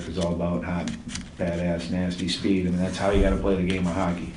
[0.00, 0.86] America is all about hot,
[1.38, 2.66] badass, nasty speed.
[2.66, 4.32] I mean, that's how you got to play the game of hockey.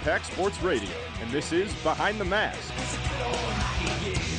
[0.00, 0.88] Impact Sports Radio,
[1.20, 2.72] and this is Behind the Mask.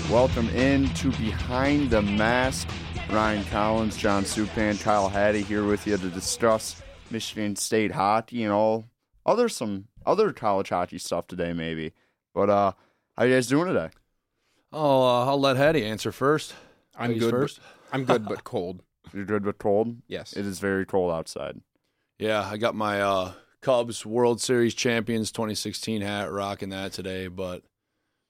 [0.09, 2.67] Welcome into Behind the Mask.
[3.11, 8.51] Ryan Collins, John Supan, Kyle Hattie here with you to discuss Michigan State hockey and
[8.51, 8.85] all
[9.23, 11.93] other some other college hockey stuff today, maybe.
[12.33, 12.71] But uh,
[13.15, 13.91] how you guys doing today?
[14.73, 16.55] Oh, uh, I'll let Hattie answer first.
[16.97, 17.31] I'm Ladies good.
[17.31, 17.59] first.
[17.59, 18.81] But, I'm good, but cold.
[19.13, 19.97] You're good but cold?
[20.07, 20.33] Yes.
[20.33, 21.61] It is very cold outside.
[22.17, 27.27] Yeah, I got my uh, Cubs World Series champions 2016 hat, rocking that today.
[27.27, 27.63] But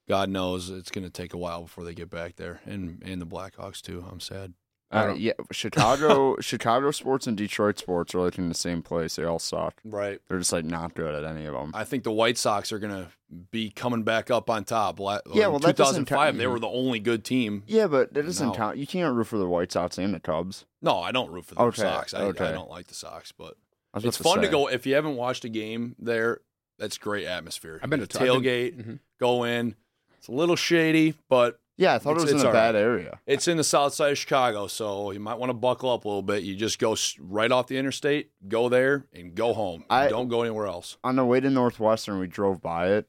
[0.07, 3.21] God knows it's going to take a while before they get back there, and and
[3.21, 4.05] the Blackhawks too.
[4.11, 4.53] I'm sad.
[4.93, 9.15] Uh, yeah, Chicago, Chicago sports and Detroit sports are like in the same place.
[9.15, 9.79] They all suck.
[9.85, 10.19] Right.
[10.27, 11.71] They're just like not good at any of them.
[11.73, 13.07] I think the White Sox are going to
[13.51, 14.99] be coming back up on top.
[14.99, 17.63] La- Yeah, well, 2005, they were the only good team.
[17.67, 18.53] yeah, but that doesn't No.
[18.53, 18.75] count.
[18.75, 20.65] You can't root for the White Sox and the Cubs.
[20.81, 22.13] No, I don't root for the Okay, Sox.
[22.13, 22.47] I, okay.
[22.47, 23.55] I don't like the Sox, but I was
[23.95, 24.51] it's about fun to say.
[24.51, 24.67] go.
[24.67, 26.41] If you haven't watched a game there,
[26.79, 27.79] that's great atmosphere.
[27.83, 28.99] I've been to get a I've been- tailgate, Mhm.
[29.19, 29.75] go in.
[30.17, 32.81] It's a little shady, but Yeah, I thought It's- it was in a bad right.
[32.81, 33.19] area.
[33.25, 36.07] It's in the south side of Chicago, so you might want to buckle up a
[36.07, 36.43] little bit.
[36.43, 39.85] You just go right off the interstate, go there, and go home.
[39.89, 40.97] I- Don't go anywhere else.
[41.03, 43.07] On the way to Northwestern, we drove by it.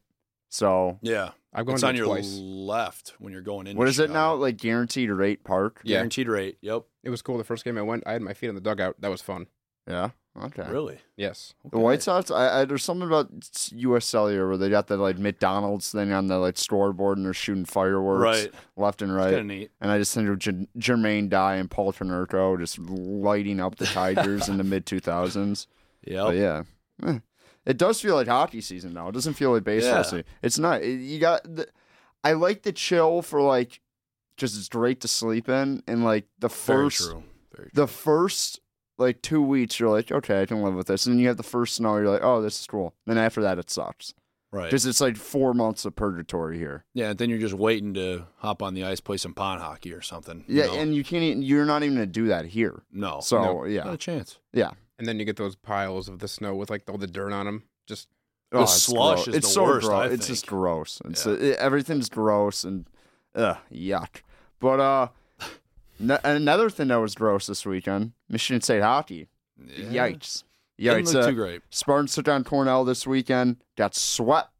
[0.48, 2.39] So Yeah, I've gone it's to on it your twice.
[2.39, 3.77] left when you're going in.
[3.77, 4.34] what is it now?
[4.34, 5.80] Like guaranteed rate park?
[5.84, 5.96] Yeah.
[5.98, 6.56] Guaranteed rate.
[6.62, 6.84] Yep.
[7.02, 7.36] It was cool.
[7.36, 8.96] The first game I went, I had my feet in the dugout.
[9.00, 9.48] That was fun.
[9.86, 10.11] Yeah.
[10.41, 10.64] Okay.
[10.70, 10.98] Really?
[11.16, 11.52] Yes.
[11.70, 13.29] The White Sox, I, I, there's something about
[13.74, 14.06] U.S.
[14.06, 17.67] Cellular where they got the like McDonald's thing on the like scoreboard and they're shooting
[17.67, 18.55] fireworks Right.
[18.77, 19.34] left and Kind right.
[19.34, 19.70] of neat.
[19.80, 23.84] And I just think of J- Jermaine Dye and Paul Konerko just lighting up the
[23.86, 25.67] Tigers in the mid 2000s.
[26.05, 26.24] Yep.
[26.27, 26.62] But yeah,
[27.06, 27.18] Eh.
[27.64, 29.06] it does feel like hockey season now.
[29.08, 30.02] It doesn't feel like baseball Yeah.
[30.02, 30.24] season.
[30.42, 30.83] It's not.
[30.83, 31.42] it- You got.
[31.45, 31.68] The,
[32.24, 33.80] I like the chill for like
[34.36, 37.23] just it's great to sleep in and like the Very first true.
[37.55, 37.70] Very true.
[37.74, 38.61] the first
[38.98, 41.36] like two weeks you're like okay I can live with this and then you have
[41.36, 42.95] the first snow you're like oh this is cool.
[43.07, 44.14] Then after that it sucks.
[44.55, 44.64] Right.
[44.64, 46.85] Because it's like four months of purgatory here.
[46.92, 47.08] yeah.
[47.11, 50.03] And then you're just waiting to hop on the ice, play some pond hockey or
[50.03, 50.45] something.
[50.47, 50.75] you Yeah, know?
[50.79, 51.23] and you can't.
[51.23, 52.83] Even, you're not even gonna do that here.
[52.92, 53.20] no.
[53.23, 53.58] So No.
[53.61, 54.39] not yeah, a chance.
[54.53, 54.73] yeah.
[54.98, 57.47] And then you get those piles of the snow with like all the dirt on
[57.47, 57.63] them.
[57.86, 58.09] Just
[58.51, 59.29] The Oh, it's slush gross.
[59.29, 60.11] is it's the so worst, Gross.
[60.11, 61.01] I it's just gross.
[61.07, 61.33] It's Yeah.
[61.33, 62.85] it- everything's gross and
[63.35, 64.20] ugh, yuck.
[64.61, 65.09] But uh,
[66.02, 69.29] n- another thing that was gross this weekend: Michigan State hockey.
[69.64, 70.08] Yeah.
[70.08, 70.45] Yikes!
[70.80, 71.14] Yikes!
[71.14, 71.63] Uh, too great.
[71.70, 73.57] Spartans took on Cornell this weekend.
[73.77, 74.51] Got swept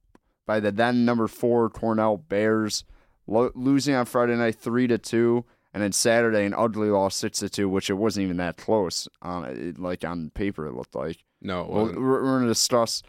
[0.47, 2.85] by the then number four Cornell Bears,
[3.27, 5.45] lo- losing on Friday night three to two,
[5.75, 9.09] and then Saturday an ugly loss six to two, which it wasn't even that close
[9.23, 9.79] on it.
[9.79, 11.19] Like on paper, it looked like.
[11.41, 11.63] no.
[11.63, 12.01] It Well, wasn't.
[12.01, 13.03] we're, we're going to discuss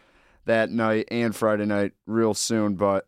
[0.46, 3.06] that night and Friday night real soon, but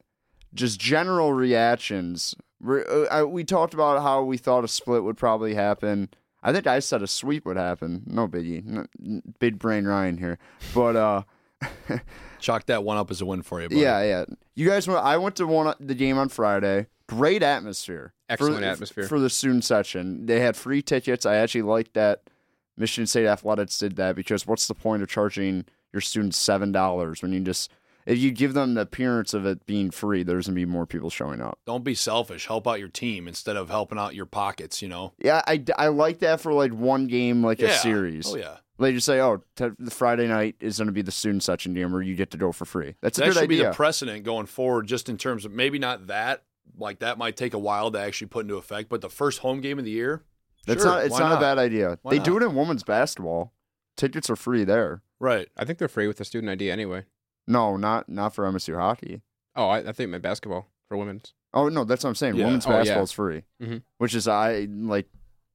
[0.55, 2.35] just general reactions.
[2.67, 6.09] Uh, I, we talked about how we thought a split would probably happen.
[6.43, 8.05] I think I said a sweep would happen.
[8.07, 8.65] No biggie.
[8.65, 8.87] No,
[9.41, 10.39] big brain Ryan here.
[10.75, 11.23] But uh
[12.39, 13.69] Chalk that one up as a win for you.
[13.69, 13.81] Buddy.
[13.81, 14.25] yeah, yeah.
[14.55, 16.87] You guys went I went to one the game on Friday.
[17.09, 18.13] Great atmosphere.
[18.29, 19.09] Excellent for, atmosphere.
[19.09, 20.27] For the student section.
[20.27, 21.25] They had free tickets.
[21.25, 22.23] I actually liked that
[22.77, 27.23] Michigan State Athletics did that because what's the point of charging your students seven dollars
[27.23, 27.71] when you just
[28.07, 31.11] if you give them the appearance of it being free, there's gonna be more people
[31.11, 31.59] showing up.
[31.67, 32.47] Don't be selfish.
[32.47, 34.81] Help out your team instead of helping out your pockets.
[34.81, 35.13] You know.
[35.19, 38.33] Yeah, I, I like that for like one game, like a series.
[38.33, 38.57] Oh yeah.
[38.79, 41.73] They just say, oh, t- the Friday night is going to be the student section
[41.73, 42.95] game where you get to go for free.
[43.01, 43.63] That's a that good should idea.
[43.63, 46.43] be the precedent going forward, just in terms of maybe not that.
[46.77, 49.61] Like that might take a while to actually put into effect, but the first home
[49.63, 50.25] game of the year.
[50.67, 51.05] That's sure, not.
[51.05, 51.99] It's why not, a bad idea.
[52.03, 52.25] Why they not?
[52.27, 53.53] do it in women's basketball.
[53.97, 55.03] Tickets are free there.
[55.19, 55.49] Right.
[55.57, 57.05] I think they're free with the student ID anyway.
[57.47, 59.23] No, not not for MSU hockey.
[59.55, 61.33] Oh, I, I think my basketball for women's.
[61.55, 62.37] Oh no, that's what I'm saying.
[62.37, 62.47] Yeah.
[62.47, 62.77] Women's Oh, yeah.
[62.79, 63.83] basketball is free, Mhm.
[63.99, 65.09] which is I like.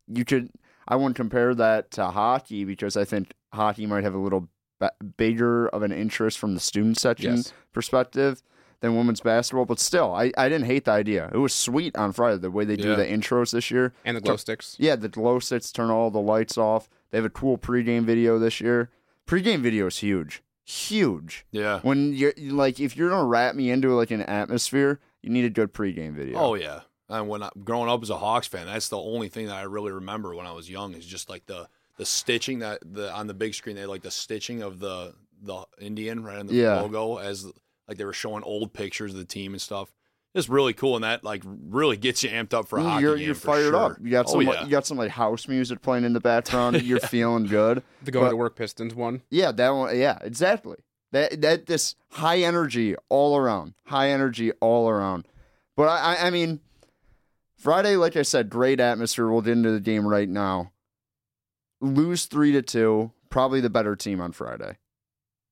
[0.07, 0.49] You could.
[0.87, 4.49] I wouldn't compare that to hockey because I think hockey might have a little
[4.79, 7.53] ba- bigger of an interest from the student section Yes.
[7.71, 8.41] perspective
[8.81, 9.65] than women's basketball.
[9.65, 11.29] But still, I, I didn't hate the idea.
[11.33, 13.93] It was sweet on Friday the way they do the intros this year.
[14.03, 14.75] And the glow sticks.
[14.79, 16.89] Yeah, the glow sticks turn all the lights off.
[17.11, 18.89] They have a cool pregame video this year.
[19.27, 21.45] Pregame video is huge, huge.
[21.51, 21.79] Yeah.
[21.81, 25.49] When you're like, if you're gonna wrap me into like an atmosphere, you need a
[25.49, 26.37] good pregame video.
[26.39, 26.81] Oh yeah.
[27.09, 29.63] And when I, growing up as a Hawks fan, that's the only thing that I
[29.63, 31.67] really remember when I was young is just like the
[31.97, 35.13] the stitching that the on the big screen they had like the stitching of the
[35.41, 36.79] the Indian right on the Yeah.
[36.81, 37.45] logo as
[37.87, 39.91] like they were showing old pictures of the team and stuff.
[40.33, 43.17] It's really cool, and that like really gets you amped up for a hockey you're
[43.17, 43.25] game.
[43.25, 43.75] you're fired sure.
[43.75, 43.97] up.
[44.01, 44.49] You got Oh, some yeah.
[44.49, 46.81] like, you got some like house music playing in the background.
[46.83, 47.83] You're feeling good.
[48.03, 49.23] The going But- to work Pistons one.
[49.29, 49.97] Yeah, that one.
[49.99, 50.77] Yeah, exactly.
[51.11, 55.27] That that this high energy all around, high energy all around.
[55.75, 56.61] But I, I, I mean,
[57.57, 59.29] Friday, like I said, great atmosphere.
[59.29, 60.71] We'll get into the game right now.
[61.81, 64.77] Lose three to two, probably the better team on Friday.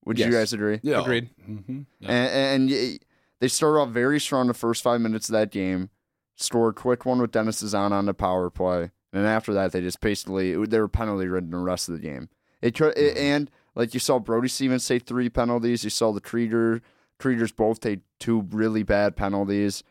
[0.06, 0.80] Would you guys agree?
[0.84, 1.02] Yeah.
[1.02, 1.30] Agreed.
[1.46, 2.10] hmm Yeah.
[2.12, 2.30] And,
[2.64, 3.00] and y-
[3.40, 5.90] they started off very strong the first five minutes of that game.
[6.36, 9.82] Scored a quick one with Dennis Cesana on the power play, and after that they
[9.82, 12.30] just basically they were penalty ridden the rest of the game.
[12.62, 15.84] It could it, and like you saw Brody Stevens take three penalties.
[15.84, 16.82] You saw the Krieger
[17.20, 19.84] Kriegers both take two really bad penalties.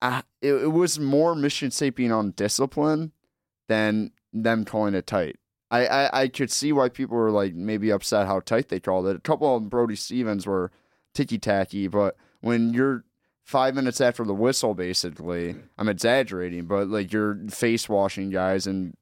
[0.00, 3.12] Uh, it, it was more Michigan State being on discipline
[3.68, 5.36] than them calling it tight.
[5.70, 9.06] I, I, I could see why people were like maybe upset how tight they called
[9.06, 9.16] it.
[9.16, 10.70] A couple of Brody Stevens were
[11.14, 13.04] ticky tacky, but when you're
[13.42, 18.94] five minutes after the whistle, basically, I'm exaggerating, but like you're face washing guys and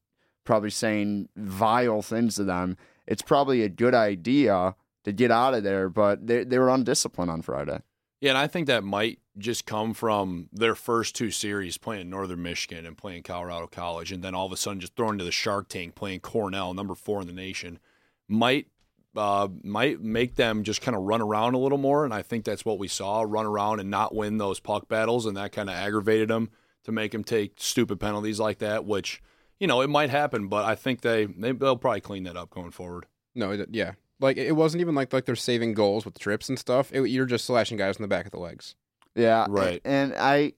[0.45, 5.65] probably saying vile things to them, it's probably a good idea to get out of
[5.65, 5.89] there.
[5.89, 7.81] But they they were undisciplined on Friday.
[8.21, 12.43] Yeah, and I think that might just come from their first two series playing Northern
[12.43, 15.33] Michigan and playing Colorado College, and then all of a sudden just thrown into the
[15.33, 17.81] Shark Tank playing Cornell, number four in the nation,
[18.29, 18.69] might
[19.17, 22.05] uh, might make them just kind of run around a little more.
[22.05, 25.27] And I think that's what we saw: run around and not win those puck battles,
[25.27, 26.51] and that kind of aggravated them
[26.85, 28.85] to make them take stupid penalties like that.
[28.85, 29.23] Which
[29.59, 32.51] you know it might happen, but I think they, they they'll probably clean that up
[32.51, 33.07] going forward.
[33.35, 33.93] No, yeah.
[34.21, 36.93] Like it wasn't even like like they're saving goals with trips and stuff.
[36.93, 38.77] It, you're just slashing guys in the back of the legs.
[39.15, 39.83] Yeah, Right.
[39.85, 40.55] And I,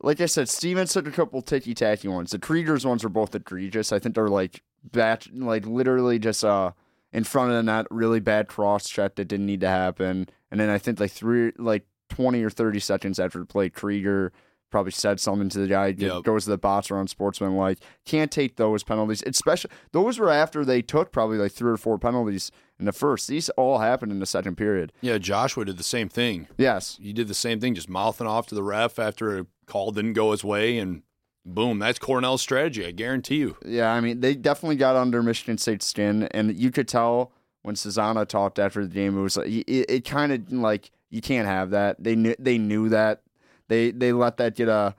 [0.00, 2.30] like I said, Stevens took a couple ticky tacky ones.
[2.30, 3.92] The Kriegers ones are both egregious.
[3.92, 6.72] I think they're like batch, like literally just uh
[7.12, 10.28] in front of the net, really bad cross check that didn't need to happen.
[10.50, 14.32] And then I think like three, like twenty or thirty seconds after the play, Krieger
[14.70, 15.88] probably said something to the guy.
[15.96, 16.24] Yep.
[16.24, 19.22] Goes to the box around sportsman like can't take those penalties.
[19.26, 23.28] Especially those were after they took probably like three or four penalties in the first.
[23.28, 24.92] These all happened in the second period.
[25.02, 26.48] Yeah, Joshua did the same thing.
[26.56, 26.98] Yes.
[27.00, 30.14] he did the same thing, just mouthing off to the ref after a call didn't
[30.14, 31.02] go his way, and
[31.44, 32.86] boom, that's Cornell's strategy.
[32.86, 33.56] I guarantee you.
[33.64, 37.74] Yeah, I mean, they definitely got under Michigan State's skin, and you could tell when
[37.74, 39.16] Cesana talked after the game.
[39.18, 42.02] It was like it, it kind of like you can't have that.
[42.02, 43.22] They knew they knew that
[43.68, 44.94] they they let that get a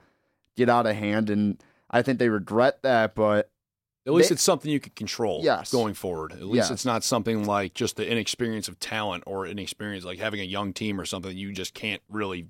[0.56, 3.16] get out of hand, and I think they regret that.
[3.16, 3.50] But
[4.06, 5.72] At least They- it's something you can control Yes.
[5.72, 6.34] going forward.
[6.34, 6.72] At least Yes.
[6.72, 10.74] it's not something like just the inexperience of talent or inexperience, like having a young
[10.74, 12.48] team or something you just can't really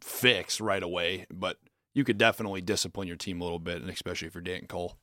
[0.00, 1.26] fix right away.
[1.32, 1.58] But
[1.94, 4.96] you could definitely discipline your team a little bit, and especially for Danton Cole.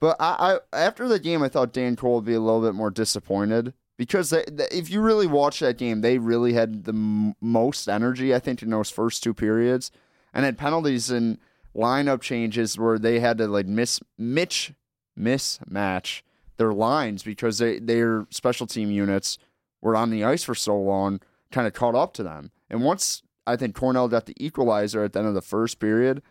[0.00, 2.74] but I, I after the game, I thought Danton Cole would be a little bit
[2.74, 6.92] more disappointed because they, they, if you really watch that game, they really had the
[6.92, 8.34] m- most energy.
[8.34, 9.90] I think in those first two periods,
[10.32, 11.38] and had penalties and
[11.74, 14.72] lineup changes where they had to like miss Mitch
[15.18, 16.22] mismatch
[16.56, 19.38] their lines because they their special team units
[19.80, 21.20] were on the ice for so long,
[21.50, 22.50] kind of caught up to them.
[22.70, 26.22] And once I think Cornell got the equalizer at the end of the first period,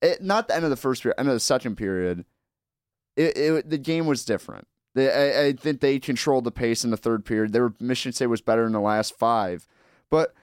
[0.00, 2.24] it, not the end of the first period, end of the second period,
[3.16, 4.66] it, it the game was different.
[4.94, 7.52] They, I, I think they controlled the pace in the third period.
[7.52, 9.68] Their Michigan State was better in the last five,
[10.10, 10.34] but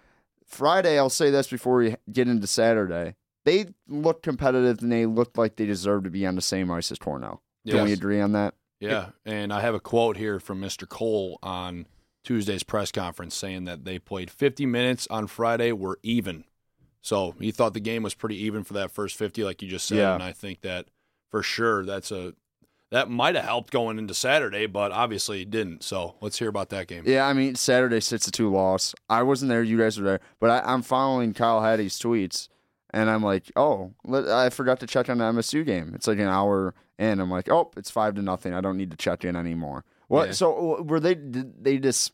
[0.45, 3.15] Friday, I'll say this before we get into Saturday.
[3.45, 6.91] They looked competitive and they looked like they deserved to be on the same ice
[6.91, 7.41] as Cornell.
[7.65, 8.53] Don't we agree on that?
[8.79, 10.87] Yeah, and I have a quote here from Mr.
[10.87, 11.87] Cole on
[12.23, 16.45] Tuesday's press conference saying that they played 50 minutes on Friday, were even.
[17.01, 19.85] So he thought the game was pretty even for that first 50, like you just
[19.87, 20.13] said, Yeah.
[20.13, 20.85] and I think that
[21.29, 22.33] for sure that's a
[22.91, 25.83] that might have helped going into Saturday, but obviously it didn't.
[25.83, 27.03] So let's hear about that game.
[27.07, 28.93] Yeah, I mean Saturday six to two loss.
[29.09, 32.49] I wasn't there, you guys were there, but I, I'm following Kyle Hattie's tweets,
[32.91, 35.93] and I'm like, oh, let, I forgot to check on the MSU game.
[35.95, 37.19] It's like an hour in.
[37.19, 38.53] I'm like, oh, it's five to nothing.
[38.53, 39.83] I don't need to check in anymore.
[40.13, 40.27] What?
[40.27, 40.33] Yeah.
[40.33, 41.15] So uh, were they?
[41.15, 42.13] Did they just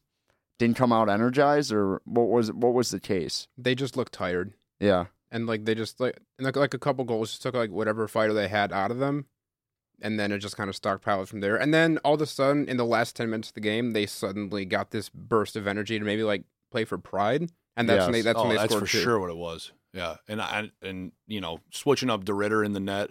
[0.58, 3.50] didn't come out energized, or what was what was the case?
[3.58, 7.04] They just looked tired, Yeah, and like they just like and like, like a couple
[7.04, 9.26] goals just took like whatever fighter they had out of them,
[10.02, 11.58] and then it just kind of stockpiled from there.
[11.58, 14.06] And then all of a sudden, in the last ten minutes of the game, they
[14.06, 18.14] suddenly got this burst of energy to maybe like play for pride, and that's when
[18.14, 19.02] they that's oh, when they that's scored for two.
[19.04, 19.74] sure what it was.
[19.94, 23.10] Yeah, and I and you know switching up DeRidder in the net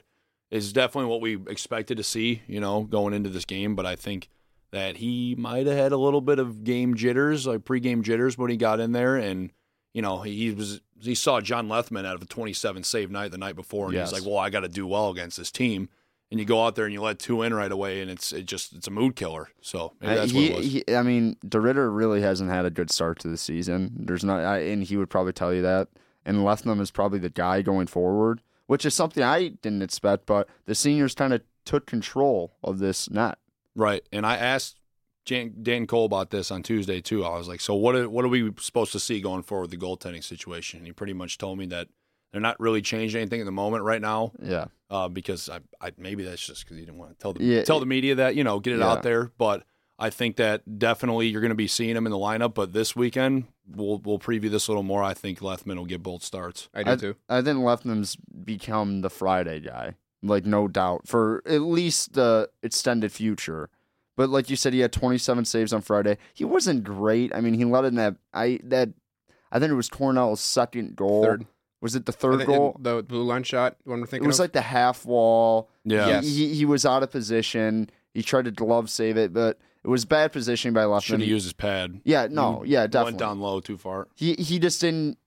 [0.51, 2.41] is definitely what we expected to see.
[2.47, 4.31] You know, going into this game, but I think
[4.71, 8.51] that he might have had a little bit of game jitters, like pregame jitters, when
[8.51, 9.51] he got in there, and
[9.95, 13.39] you know he, was he saw John Lethemon out of a 27 save night the
[13.39, 14.11] night before, and Yes.
[14.11, 15.89] he's like, "Well, I got to do well against this team."
[16.31, 18.45] and you go out there and you let two in right away, and it's it
[18.45, 19.49] just it's a mood killer.
[19.63, 20.67] So maybe that's he, what it was.
[20.67, 23.93] he- I mean, DeRidder really hasn't had a good start to the season.
[23.97, 25.89] There's not, I, and he would probably tell you that.
[26.27, 30.27] And Lethemon is probably the guy going forward, which is something I didn't expect.
[30.27, 33.39] But the seniors kind of took control of this net.
[33.79, 34.03] Right.
[34.13, 34.81] And I asked
[35.25, 37.25] Jan, Danton Cole about this on Tuesday too.
[37.25, 37.95] I was like, "So what?
[37.95, 40.93] Are, what are we supposed to see going forward with the goaltending situation?" And he
[40.93, 41.89] pretty much told me that
[42.33, 45.93] they're not really changing anything at the moment right now, Yeah, uh, because I, I
[45.97, 47.63] maybe that's just because he didn't want to tell the Yeah.
[47.63, 48.89] tell the media that you know get it Yeah.
[48.91, 49.31] out there.
[49.39, 49.65] But
[49.99, 52.55] I think that definitely you're going to be seeing him in the lineup.
[52.55, 55.03] But this weekend we'll we'll preview this a little more.
[55.03, 56.69] I think Lethemon will get both starts.
[56.75, 57.17] I do I, too.
[57.29, 63.13] I think Lethemon's become the Friday guy, like no doubt for at least the extended
[63.13, 63.71] future.
[64.17, 66.19] But like you said, he had 27 saves on Friday.
[66.35, 67.33] He wasn't great.
[67.35, 68.91] I mean, he let in that I that
[69.53, 71.23] I think it was Cornell's second goal.
[71.25, 71.47] Third.
[71.81, 72.77] Was it the third goal?
[72.81, 73.77] The blue line shot.
[73.85, 74.45] One we're It was of.
[74.45, 75.71] like the half wall.
[75.85, 76.09] Yeah.
[76.09, 76.25] Yes.
[76.25, 77.89] He, he, he was out of position.
[78.15, 81.07] He tried to glove save it, but it was bad positioning by left.
[81.07, 81.21] Should Lethemon.
[81.21, 82.01] have used his pad.
[82.05, 84.09] Yeah, no, He yeah, Went down low too far.
[84.17, 85.19] He he just didn't.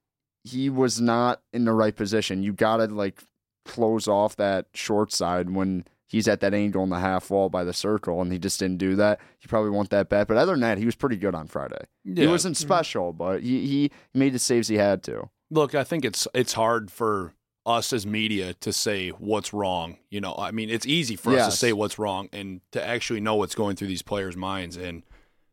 [0.43, 2.43] He was not in the right position.
[2.43, 3.23] You gotta like
[3.65, 7.63] close off that short side when he's at that angle in the half wall by
[7.63, 9.19] the circle, and he just didn't do that.
[9.39, 11.85] He probably want that bad, but other than that, he was pretty good on Friday.
[12.03, 15.29] He wasn't special, but he he made the saves he had to.
[15.49, 17.33] Look, I think it's it's hard for
[17.65, 19.97] us as media to say what's wrong.
[20.09, 23.21] You know, I mean, it's easy for us to say what's wrong and to actually
[23.21, 24.77] know what's going through these players' minds.
[24.77, 25.03] And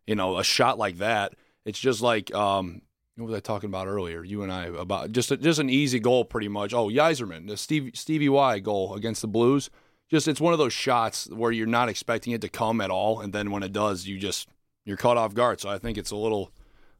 [0.07, 1.35] you know, a shot like that,
[1.65, 2.83] it's just like um,
[3.19, 4.23] what was I talking about earlier?
[4.25, 6.73] You and I about just a, just an easy goal, pretty much.
[6.73, 9.71] Oh, Yzerman, the Steve, Stevie Y goal against the Blues.
[10.11, 13.21] Just it's one of those shots where you're not expecting it to come at all,
[13.21, 14.49] and then when it does, you just
[14.85, 15.61] you're caught off guard.
[15.61, 16.51] So I think it's a little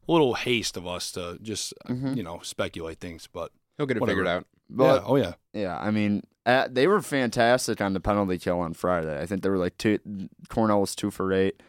[0.07, 2.15] a little haste of us to just Mhm.
[2.17, 4.19] you know speculate things, but He'll get it whatever.
[4.19, 4.45] figured out.
[4.69, 8.59] But yeah, oh yeah, Yeah, I mean, uh they were fantastic on the penalty kill
[8.59, 9.19] on Friday.
[9.19, 9.97] I think they were like two.
[10.49, 11.63] Cornell was two for eight.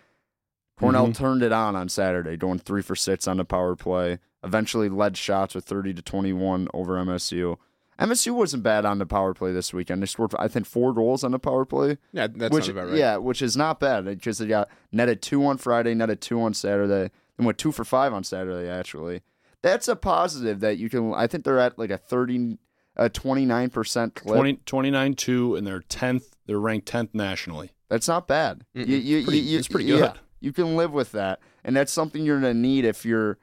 [0.78, 1.14] Cornell Mhm.
[1.16, 4.18] turned it on on Saturday, going three for six on the power play.
[4.42, 7.56] Eventually led shots with thirty to twenty-one over MSU.
[7.98, 10.00] MSU wasn't bad on the power play this weekend.
[10.02, 12.96] They scored, I think, four goals on the power play, Yeah, that which about right.
[12.96, 16.54] yeah, which is not bad because they got netted two on Friday, netted two on
[16.54, 18.66] Saturday, and went two for five on Saturday.
[18.70, 19.20] Actually,
[19.60, 21.12] that's a positive that you can.
[21.12, 22.56] I think they're at like a thirty,
[22.96, 24.34] a twenty-nine percent clip.
[24.36, 26.34] 20, 29 2 and they're tenth.
[26.46, 27.72] They're ranked tenth nationally.
[27.90, 28.64] That's not bad.
[28.72, 30.12] You, you, Pretty- you, it's pretty yeah, good.
[30.40, 33.36] you can live with that, and that's something you're gonna need if you're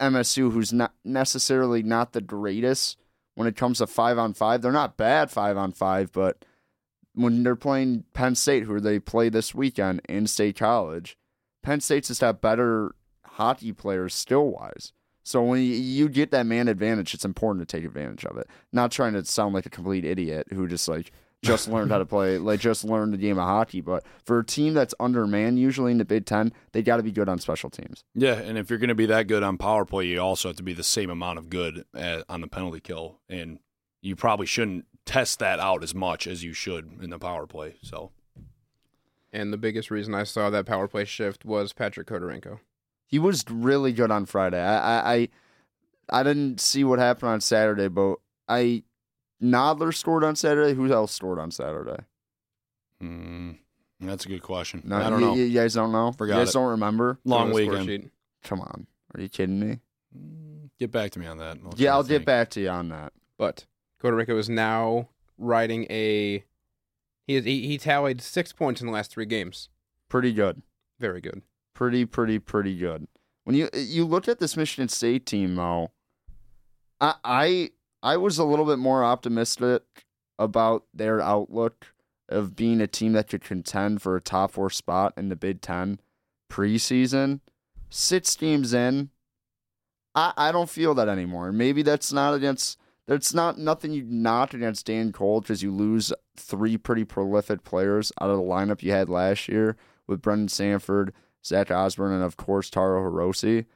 [0.00, 2.98] MSU, who's not necessarily not the greatest
[3.34, 4.62] when it comes to five on five.
[4.62, 6.44] They're not bad five on five, but
[7.14, 11.16] when they're playing Penn State, who they play this weekend in State College,
[11.62, 14.92] Penn State's just have better hockey players skill wise.
[15.22, 18.46] So when you get that man advantage, it's important to take advantage of it.
[18.72, 22.06] Not trying to sound like a complete idiot who just like just learned how to
[22.06, 23.80] play, like just learned the game of hockey.
[23.80, 27.12] But for a team that's undermanned, usually in the Big Ten, they got to be
[27.12, 28.04] good on special teams.
[28.14, 30.56] Yeah, and if you're going to be that good on power play, you also have
[30.56, 33.58] to be the same amount of good at, on the penalty kill, and
[34.02, 37.76] you probably shouldn't test that out as much as you should in the power play.
[37.82, 38.12] So
[39.32, 42.60] And the biggest reason I saw that power play shift was Patrick Khodorenko.
[43.06, 44.60] He was really good on Friday.
[44.60, 45.28] I, I, I,
[46.20, 48.16] I didn't see what happened on Saturday, but
[48.48, 48.84] I,
[49.42, 50.74] Nodler scored on Saturday.
[50.74, 52.04] Who else scored on Saturday?
[53.02, 53.56] mm,
[54.00, 54.82] that's a good question.
[54.84, 55.34] No, I don't you, know.
[55.34, 56.12] You, you guys don't know.
[56.12, 56.54] Forgot you guys it.
[56.54, 57.18] don't remember.
[57.24, 58.10] Long On the score weekend.
[58.44, 59.80] Come on, are you kidding me?
[60.78, 61.58] Get back to me on that.
[61.64, 62.26] I'll Yeah, I'll get think.
[62.26, 63.12] back to you on that.
[63.38, 63.66] But
[64.02, 66.44] Khodorenko is now riding a.
[67.26, 69.68] He, has, he he tallied six points in the last three games.
[70.08, 70.62] Pretty good.
[70.98, 71.42] Very good.
[71.74, 73.06] pretty, pretty, pretty good.
[73.44, 75.92] When you you look at this Michigan State team, though,
[77.00, 77.70] I I
[78.02, 79.82] I was a little bit more optimistic
[80.38, 81.88] about their outlook
[82.28, 85.60] of being a team that could contend for a top four spot in the Big
[85.60, 86.00] Ten
[86.50, 87.40] preseason.
[87.90, 89.10] Six games in,
[90.14, 91.52] I I don't feel that anymore.
[91.52, 92.78] Maybe that's not against.
[93.06, 98.12] That's not nothing you not against Danton Cole because you lose three pretty prolific players
[98.20, 99.76] out of the lineup you had last year
[100.06, 101.12] with Brennan Sanford,
[101.44, 103.66] Zach Osborne, and of course Taro Hirose.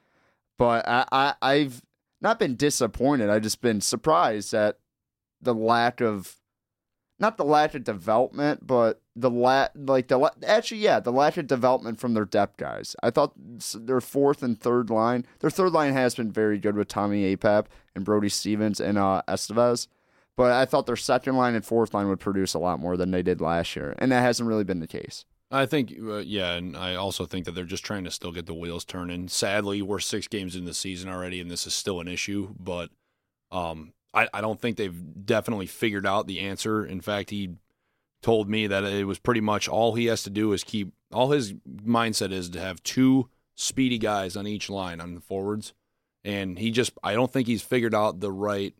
[0.56, 1.82] But I, I I've
[2.24, 3.30] not been disappointed.
[3.30, 4.78] I've just been surprised at
[5.40, 6.36] the lack of
[7.20, 11.46] not the lack of development, but the la- like the actually yeah the lack of
[11.46, 12.96] development from their depth guys.
[13.02, 16.88] I thought their fourth and third line, their third line has been very good with
[16.88, 19.86] Tommy Apap and Brody Stevens and uh, Estevez.
[20.36, 23.12] But I thought their second line and fourth line would produce a lot more than
[23.12, 25.24] they did last year, and that hasn't really been the case.
[25.54, 28.46] I think, uh, yeah, and I also think that they're just trying to still get
[28.46, 29.28] the wheels turning.
[29.28, 32.54] Sadly, we're six games in the season already, and this is still an issue.
[32.58, 32.90] But
[33.52, 36.84] um, I, I don't think they've definitely figured out the answer.
[36.84, 37.50] In fact, he
[38.20, 41.30] told me that it was pretty much all he has to do is keep all
[41.30, 45.72] his mindset is to have two speedy guys on each line on the forwards,
[46.24, 48.74] and he just I don't think he's figured out the right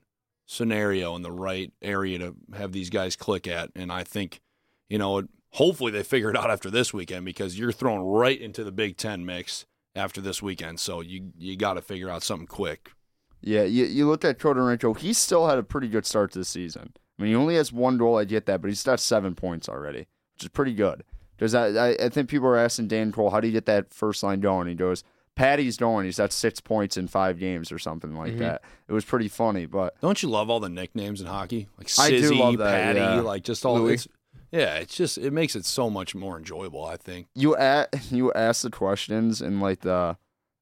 [0.47, 4.41] scenario and the right area to have these guys click at, and I think
[4.89, 5.23] you know
[5.55, 8.97] hopefully they figure it out after this weekend because you're thrown right into the Big
[8.97, 12.91] Ten mix after this weekend, so you you got to figure out something quick.
[13.41, 16.45] Yeah, you, you look at Rancho, he still had a pretty good start to the
[16.47, 16.93] season.
[17.19, 19.69] I mean, he only has one goal, I get that, but he's got seven points
[19.69, 21.05] already, which is pretty good.
[21.37, 23.93] Because I, I, I think people are asking Danton Cole, how do you get that
[23.93, 24.67] first line going?
[24.69, 25.05] He goes,
[25.37, 26.07] Patty's going.
[26.07, 28.39] He's got six points in five games or something like Mhm.
[28.39, 28.63] that.
[28.89, 31.69] It was pretty funny, but Don't you love all the nicknames in hockey?
[31.77, 33.21] Like I do love that, Patty, yeah.
[33.21, 34.09] like just all Louis.
[34.55, 37.27] Yeah, it's just it makes it so much more enjoyable, I think.
[37.35, 40.17] you a- you ask the questions and like the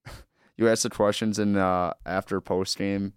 [0.56, 3.12] you ask the questions in uh, after post game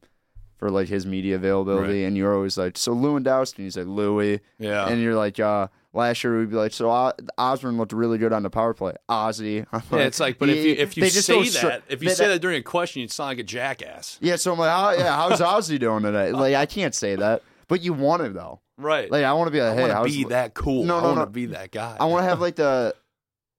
[0.58, 4.39] for like his media availability, and you're always like, so Lewandowski, and he's like Louis,
[4.58, 4.88] Yeah.
[4.88, 8.32] and you're like, uh, last year we'd be like, so uh, Osborne looked really good
[8.32, 9.65] on the power play, Ozzy.
[9.74, 12.15] I'm yeah, it's like, but if you if you say that, str- if you they-
[12.15, 14.17] say that during a question, you'd sound like a jackass.
[14.22, 16.32] yeah, so I'm like, how, yeah, how's Ozzy doing today?
[16.32, 18.62] Like, I can't say that, but you want it though.
[18.77, 19.10] Right.
[19.10, 20.84] Like, I want to be like, I hey, want to how's be that cool.
[20.84, 21.25] No, I no, want no.
[21.25, 21.95] to be that guy.
[22.00, 22.95] I want to have like the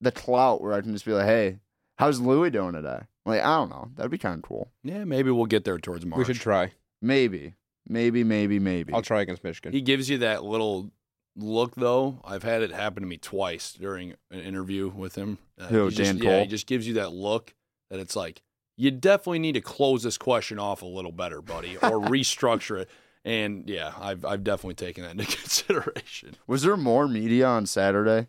[0.00, 1.58] the clout where I can just be like, hey,
[1.98, 3.00] how's Louis doing today?
[3.24, 4.70] Like, I don't know, that'd be kind of cool.
[4.84, 6.18] Yeah, maybe we'll get there towards March.
[6.18, 6.72] We should try.
[7.02, 7.54] Maybe,
[7.88, 8.92] maybe, maybe, maybe.
[8.92, 9.72] I'll try against Michigan.
[9.72, 10.92] He gives you that little
[11.34, 12.20] look, though.
[12.24, 15.38] I've had it happen to me twice during an interview with him.
[15.58, 17.52] Uh, Who, he just, Dan Yeah, he just gives you that look
[17.90, 18.42] that it's like
[18.76, 22.90] you definitely need to close this question off a little better, buddy, or restructure it.
[23.26, 26.36] And yeah, I've I've definitely taken that into consideration.
[26.46, 28.28] Was there more media on Saturday?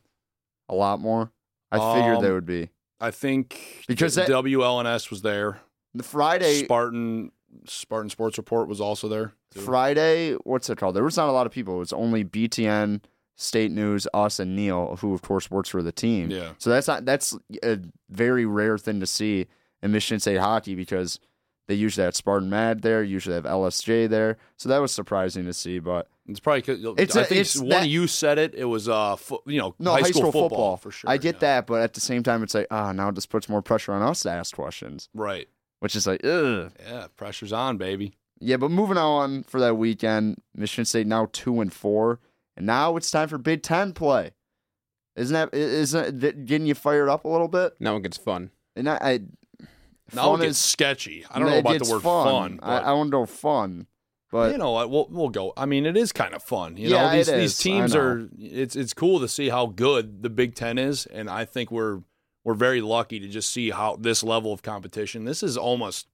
[0.67, 1.31] A lot more.
[1.71, 2.69] I figured Um, there would be.
[2.99, 5.59] I think Because that- WLNS was there.
[5.93, 7.31] The Friday, Spartan
[7.65, 9.33] Spartan Sports Report was also there.
[9.53, 9.59] too.
[9.61, 10.95] Friday, what's it called?
[10.95, 11.75] There was not a lot of people.
[11.75, 13.01] It was only BTN,
[13.35, 16.31] State News, us, and Neil, who of course works for the team.
[16.31, 16.53] Yeah.
[16.57, 19.45] So that's not that's a very rare thing to see
[19.83, 21.19] in Michigan State hockey because
[21.67, 24.37] they usually have Spartan Mad there, usually have LSJ there.
[24.57, 25.79] So that was surprising to see.
[25.79, 28.53] But It's probably 'cause- It's I a- think it's one that- of you said it.
[28.55, 31.09] It was uh, fo- you know, no, high, school, football, for sure.
[31.09, 31.39] I get yeah.
[31.39, 33.93] that, but at the same time, it's like ah, now it just puts more pressure
[33.93, 35.47] on us to ask questions, Right.
[35.79, 36.71] which is like ugh.
[36.85, 38.13] Yeah, pressure's on, baby.
[38.39, 42.19] Yeah, but moving on for that weekend, Michigan State now two and four,
[42.55, 44.31] and now it's time for Big Ten play.
[45.15, 47.73] Isn't that isn't that getting you fired up a little bit?
[47.79, 48.51] now it gets fun.
[48.75, 49.19] And I, I
[50.13, 51.25] Now fun it gets is sketchy.
[51.31, 53.87] I don't know about the word fun, I, but I want to know fun,
[54.31, 54.89] but you know what?
[54.89, 55.53] We'll we'll go.
[55.57, 56.77] I mean, it is kind of fun.
[56.77, 58.29] You Yeah, know, these these teams are.
[58.37, 62.01] It's it's cool to see how good the Big Ten is, and I think we're
[62.43, 65.25] we're very lucky to just see how this level of competition.
[65.25, 66.07] This is almost.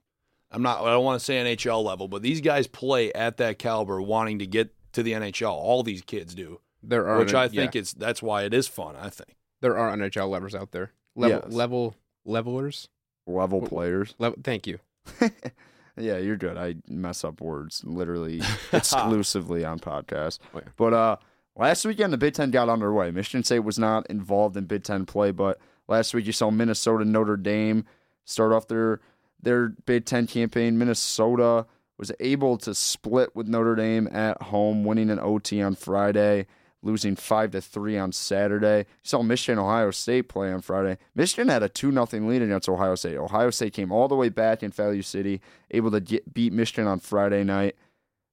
[0.52, 0.82] I'm not.
[0.82, 4.40] I don't want to say NHL level, but these guys play at that caliber, wanting
[4.40, 5.50] to get to the NHL.
[5.52, 8.68] All these kids do, There are which I yeah, think is that's why it is
[8.68, 8.96] fun.
[8.96, 9.36] I think.
[9.62, 10.92] there are NHL levels out there.
[11.16, 11.54] Level Yes.
[11.54, 12.90] level levelers.
[13.26, 14.16] Level Wh- players.
[14.20, 14.80] Level, thank you.
[15.98, 16.58] yeah, you're good.
[16.58, 20.40] I mess up words literally exclusively on podcasts.
[20.54, 20.62] Oh.
[20.78, 21.18] But uh,
[21.56, 23.12] last weekend the Big Ten got underway.
[23.12, 27.06] Michigan State was not involved in Big Ten play, but last week you saw Minnesota
[27.06, 27.86] Notre Dame
[28.26, 29.02] start off their
[29.42, 30.78] their Big Ten campaign.
[30.78, 31.66] Minnesota
[31.98, 36.48] was able to split with Notre Dame at home, winning an OT on Friday,
[36.84, 38.80] losing five to three on Saturday.
[38.80, 40.98] You saw Michigan Ohio State play on Friday.
[41.16, 43.18] Michigan had a two 0 lead against Ohio State.
[43.18, 45.42] Ohio State came all the way back in Value City,
[45.72, 47.76] able to get, beat Michigan on Friday night.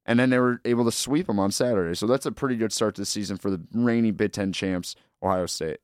[0.04, 1.94] And then they were able to sweep them on Saturday.
[1.94, 4.96] So that's a pretty good start to the season for the reigning Big Ten champs,
[5.22, 5.78] Ohio State.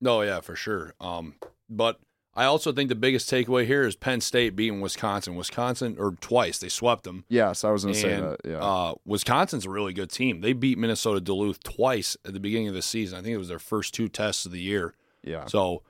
[0.00, 0.94] No, yeah, for sure.
[1.00, 1.34] Um,
[1.68, 2.00] but
[2.34, 5.34] I also think the biggest takeaway here is Penn State beating Wisconsin.
[5.34, 7.24] Wisconsin, or twice, they swept them.
[7.28, 8.38] Yes, I was going to say that.
[8.44, 8.58] Yeah.
[8.58, 10.40] uh, Wisconsin's a really good team.
[10.40, 13.18] They beat Minnesota Duluth twice at the beginning of the season.
[13.18, 14.94] I think it was their first two tests of the year.
[15.24, 15.46] yeah.
[15.46, 15.82] So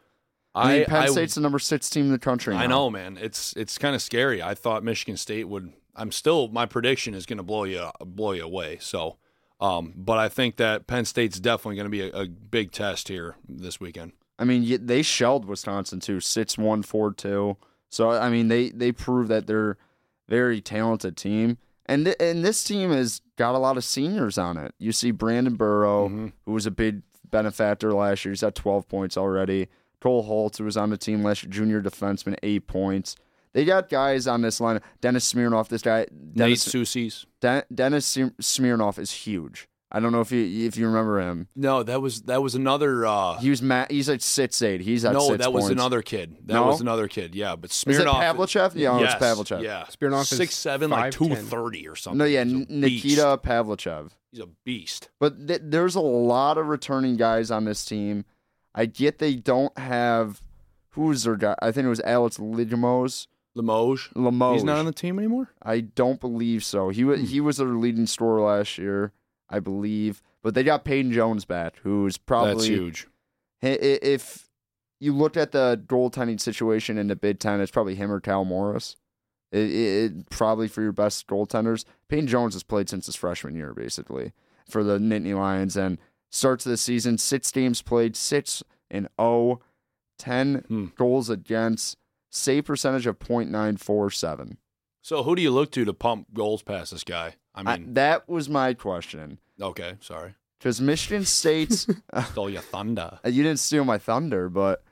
[0.55, 2.55] I mean, I, Penn I, State's the number six team in the country.
[2.55, 3.19] I know, man.
[3.21, 4.43] It's it's kind of scary.
[4.43, 5.73] I thought Michigan State would.
[5.95, 6.49] I'm still.
[6.49, 8.79] My prediction is going to blow you blow you away.
[8.81, 9.19] So,
[9.61, 13.09] um, but I think that Penn State's definitely going to be a, a big test
[13.09, 14.13] here this weekend.
[14.41, 17.57] I mean, they shelled Wisconsin too, six one four two.
[17.91, 19.77] So I mean, they they prove that they're a
[20.29, 24.57] very talented team, and th- and this team has got a lot of seniors on
[24.57, 24.75] it.
[24.79, 26.33] You see Brandon Biro, Mhm.
[26.47, 28.33] who was a big benefactor last year.
[28.33, 29.69] He's got twelve points already.
[30.01, 33.17] Cole Hults, who was on the team last year, junior defenseman, eight points.
[33.53, 34.81] They got guys on this line.
[35.01, 37.27] Denis Smirnov, this guy, Nate Dennis, Soucy's.
[37.75, 39.69] Denis Smirnov is huge.
[39.93, 41.49] I don't know if you if you remember him.
[41.57, 43.05] No, that was that was another.
[43.05, 44.81] Uh, He was ma- he's like six eight.
[44.81, 46.37] He's at no, six that was another kid.
[46.47, 46.67] That No?
[46.67, 47.35] was another kid.
[47.35, 48.73] Yeah, but Is it Pavlychev?
[48.77, 49.63] Yeah, yes, it's Pavlychev.
[49.63, 52.19] Yeah, Smirnov is six seven, like two thirty or something.
[52.19, 54.11] No, yeah, He's a N- Nikita Pavlychev.
[54.31, 55.09] He's a beast.
[55.19, 58.25] But th- there's a lot of returning guys on this team.
[58.73, 60.41] I get they don't have
[60.91, 61.57] who's their guy.
[61.61, 63.27] I think it was Alex Limoges.
[63.57, 64.09] Limoges.
[64.15, 64.61] Limoges.
[64.61, 65.51] He's not on the team anymore.
[65.61, 66.91] I don't believe so.
[66.91, 69.13] He was he was their leading scorer last year,
[69.51, 70.23] I believe.
[70.43, 73.07] But they got Peyton Jones back, who's probably That's huge.
[73.63, 74.49] I- i- If
[75.01, 78.45] you looked at the goaltending situation in the Big Ten, it's probably him or Cale
[78.45, 78.97] Morris.
[79.53, 81.85] It, it, it- probably for your best goaltenders.
[82.09, 84.33] Peyton Jones has played since his freshman year, basically,
[84.69, 85.99] for the Nittany Lions, and
[86.31, 89.61] starts the season six games played, six and 0,
[90.19, 90.85] 10 Hmm.
[90.97, 91.97] goals against,
[92.31, 94.57] save percentage of .947.
[95.03, 97.35] So who do you look to to pump goals past this guy?
[97.55, 99.39] I I- mean, that was my question.
[99.61, 101.87] okay, sorry, Because Michigan State's
[102.31, 103.19] stole your thunder.
[103.25, 104.83] Uh, You didn't steal my thunder, but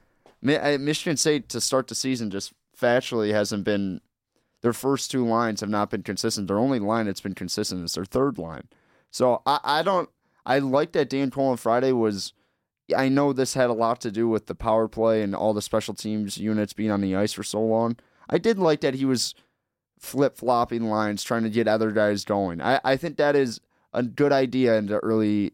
[0.47, 4.01] uh, Michigan State to start the season just factually hasn't been.
[4.61, 6.49] Their first two lines have not been consistent.
[6.49, 8.67] Their only line that's been consistent is their third line.
[9.13, 10.09] So I, I don't.
[10.45, 12.33] I like that Danton Cole on Friday was.
[12.97, 15.63] I know this had a lot to do with the power play and all the
[15.63, 17.97] special teams units being on the ice for so long.
[18.31, 19.35] I did like that he was
[20.01, 22.61] flip flopping lines, trying to get other guys going.
[22.61, 23.61] I, I think that is
[23.93, 25.53] a good idea in the early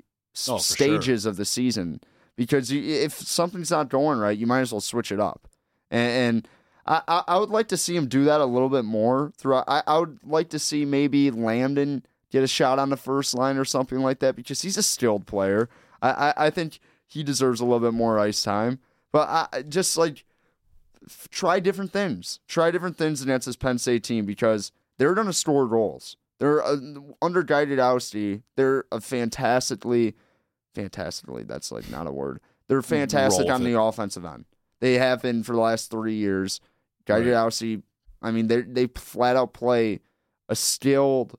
[0.49, 0.77] Oh, for sure.
[0.77, 2.01] stages of the season
[2.35, 5.47] because you, if something's not going right, you might as well switch it up.
[5.93, 6.49] And, and
[6.87, 9.65] I, I, I would like to see him do that a little bit more throughout.
[9.69, 13.57] I, I would like to see maybe Landon get a shot on the first line
[13.59, 15.69] or something like that because he's a skilled player.
[16.03, 18.81] I, I, I think he deserves a little bit more ice time.
[19.13, 20.25] But I- just like
[21.09, 22.41] f- try different things.
[22.49, 26.17] Try different things against this Penn State team because they're going to score goals.
[26.41, 26.77] They're uh,
[27.23, 28.43] under Guy Gadowsky.
[28.57, 30.15] They're a fantastically,
[30.75, 31.45] fantastically.
[31.45, 32.41] That's like not a word.
[32.69, 34.45] They're fantastic Roll on with the offensive end.
[34.81, 36.61] They have been for the last three years.
[37.07, 37.47] Guided Right.
[37.47, 37.83] Ousty.
[38.23, 40.01] I mean, they they flat out play
[40.49, 41.39] a skilled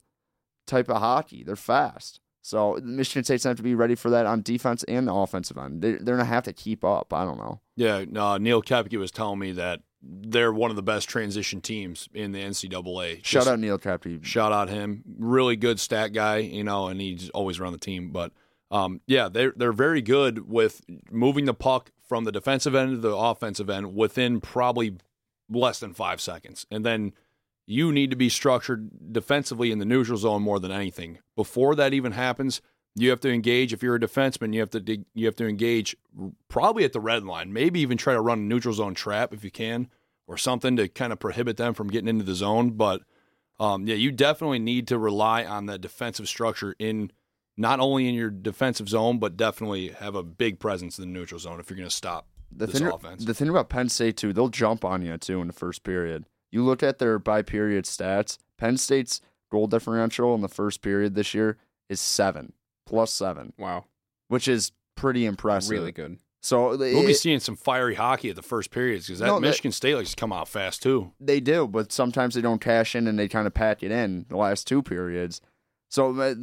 [0.67, 1.43] type of hockey.
[1.43, 2.19] They're fast.
[2.45, 5.57] So Michigan State's gonna have to be ready for that on defense and the offensive
[5.57, 5.81] end.
[5.81, 7.11] They're, they're gonna have to keep up.
[7.11, 7.59] I don't know.
[7.75, 12.07] Yeah, no, Neil Koepke was telling me that they're one of the best transition teams
[12.13, 13.15] in the NCAA.
[13.15, 14.23] Shout Just out Neil Koepke.
[14.23, 15.03] Shout out him.
[15.17, 18.11] Really good stat guy, you know, and he's always around the team.
[18.11, 18.31] But
[18.69, 22.97] um, yeah, they're they're very good with moving the puck from the defensive end to
[22.97, 24.97] the offensive end within probably
[25.49, 26.67] less than five seconds.
[26.69, 27.13] And then
[27.65, 31.19] you need to be structured defensively in the neutral zone more than anything.
[31.35, 32.61] Before that even happens,
[32.95, 33.73] you have to engage.
[33.73, 35.95] If you're a defenseman, you have to dig, you have to engage
[36.47, 37.51] probably at the red line.
[37.51, 39.89] Maybe even try to run a neutral zone trap if you can,
[40.27, 42.71] or something to kind of prohibit them from getting into the zone.
[42.71, 43.01] But
[43.59, 47.11] um, yeah, you definitely need to rely on that defensive structure in
[47.57, 51.39] not only in your defensive zone, but definitely have a big presence in the neutral
[51.39, 53.25] zone if you're going to stop the this thing, offense.
[53.25, 56.25] the thing about Penn State too, they'll jump on you too in the first period.
[56.55, 58.37] You look at their by period stats.
[58.57, 59.19] Penn State's
[59.51, 61.57] goal differential in the first period this year
[61.89, 62.53] is seven
[62.85, 63.83] plus seven, Wow,
[64.29, 65.71] which is pretty impressive.
[65.71, 66.17] really good.
[66.41, 69.41] So we'll be seeing some fiery hockey at the first periods because that No, that-
[69.41, 71.11] Michigan State likes to come out fast too.
[71.19, 74.25] they do, but sometimes they don't cash in and they kind of pack it in
[74.29, 75.41] the last two periods.
[75.89, 76.35] So, uh,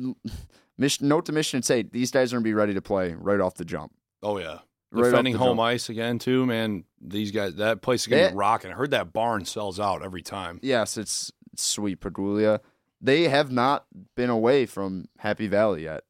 [0.77, 3.40] Mich- note to Michigan State, these guys are going to be ready to play right
[3.40, 3.92] off the jump.
[4.22, 4.59] Oh yeah,
[4.92, 5.61] Right off defending home jump.
[5.61, 6.85] ice again too, man.
[7.00, 8.70] These guys, that place is gonna They- be rocking.
[8.70, 10.59] I heard that barn sells out every time.
[10.62, 12.61] Yes, it's sweet Pegula.
[13.00, 16.05] They have not been away from Happy Valley yet.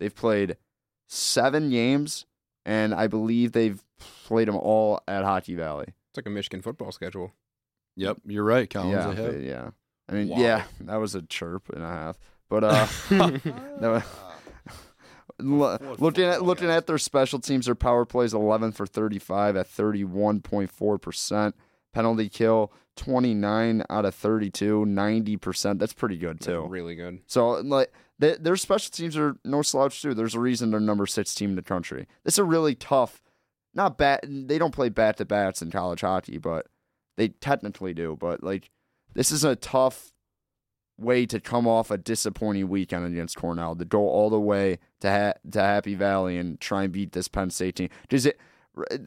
[0.00, 0.56] They've played
[1.08, 2.26] seven games,
[2.64, 3.82] and I believe they've
[4.24, 5.86] played them all at Hockey Valley.
[6.10, 7.32] It's like a Michigan football schedule.
[7.96, 8.92] Yep, you're right, Collins.
[8.92, 9.70] yeah, I they- yeah.
[10.08, 10.38] I mean, Wow.
[10.38, 12.18] yeah, that was a chirp and a half.
[12.48, 12.86] But uh,
[13.80, 14.02] no,
[15.40, 19.68] Lo- looking at looking at their special teams, their power plays 11 for 35 at
[19.68, 21.54] 31.4 percent.
[21.92, 25.78] Penalty kill 29 out of 32, 90 percent.
[25.78, 26.66] That's pretty good too.
[26.66, 27.20] Really good.
[27.26, 30.14] So like they, their special teams are no slouch too.
[30.14, 32.06] There's a reason they're number six team in the country.
[32.24, 33.22] This is a really tough,
[33.74, 34.24] not bat.
[34.26, 36.66] They don't play bat to bats in college hockey, but
[37.16, 38.16] they technically do.
[38.18, 38.70] But like
[39.14, 40.12] this is a tough
[40.98, 45.10] way to come off a disappointing weekend against Cornell to go all the way to
[45.10, 47.88] ha- to Happy Valley and try and beat this Penn State team.
[48.08, 48.38] Does it?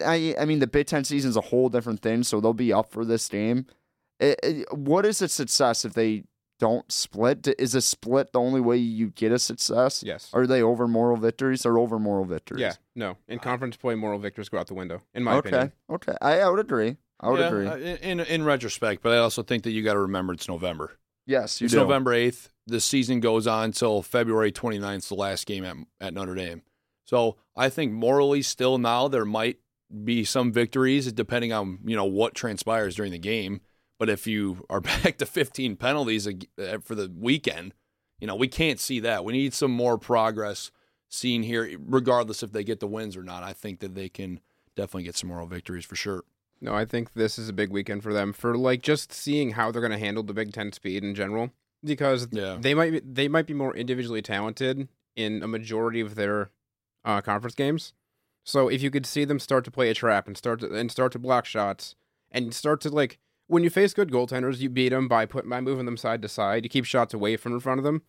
[0.06, 2.92] I I mean the Big Ten season's a whole different thing, so they'll be up
[2.92, 3.66] for this game.
[4.20, 6.24] It- it- what is a success if they
[6.60, 7.48] don't split?
[7.58, 10.04] Is a split the only way you get a success?
[10.04, 10.30] Yes.
[10.34, 11.64] Are they over moral victories?
[11.64, 12.62] They're over moral victories.
[12.62, 12.74] Yeah.
[12.96, 13.18] No.
[13.28, 15.02] In conference play, moral victories go out the window.
[15.16, 15.50] In my Okay.
[15.50, 15.72] opinion.
[15.90, 16.16] Okay.
[16.22, 16.98] I, I would agree.
[17.20, 17.68] I would Yeah, agree.
[17.68, 20.92] uh, In in retrospect, but I also think that you got to remember it's November.
[21.26, 21.80] Yes, you it's do.
[21.80, 22.52] November eighth.
[22.68, 26.62] the season goes on until February 29th, the last game at, at Notre Dame.
[27.06, 29.58] So I think morally, still now there might
[30.06, 33.62] be some victories depending on you know what transpires during the game.
[34.00, 37.74] But if you are back to 15 penalties uh, for the weekend,
[38.20, 39.26] you know we can't see that.
[39.26, 40.72] We need some more progress
[41.10, 43.44] seen here, regardless if they get the wins or not.
[43.44, 44.40] I think that they can
[44.76, 46.24] definitely get some moral victories for sure.
[46.62, 49.72] No, I think this is a big weekend for them for like just seeing how
[49.72, 51.52] they're going to handle the Big Ten speed in general
[51.84, 52.58] because Yeah.
[52.60, 56.52] they might be, they might be more individually talented in a majority of their
[57.04, 57.94] uh, conference games.
[58.44, 60.92] So if you could see them start to play a trap and start to and
[60.92, 61.96] start to block shots
[62.32, 65.62] and start to like when you face good goaltenders, you beat them by putting by
[65.62, 66.64] moving them side to side.
[66.64, 68.04] You keep shots away from in front of them.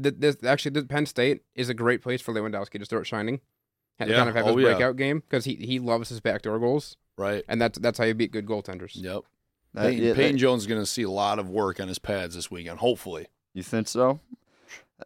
[0.00, 3.40] Th- This actually, the Penn State is a great place for Lewandowski to start shining.
[3.98, 4.16] And Yeah.
[4.18, 4.72] kind of have Oh, his yeah.
[4.74, 7.44] breakout game because he, he loves his backdoor goals Right.
[7.48, 8.92] And that's that's how you beat good goaltenders.
[8.94, 9.24] Yep.
[9.74, 11.88] That, Peyton, yeah, Peyton that, Jones is going to see a lot of work on
[11.88, 13.26] his pads this weekend, hopefully.
[13.52, 14.20] You think so?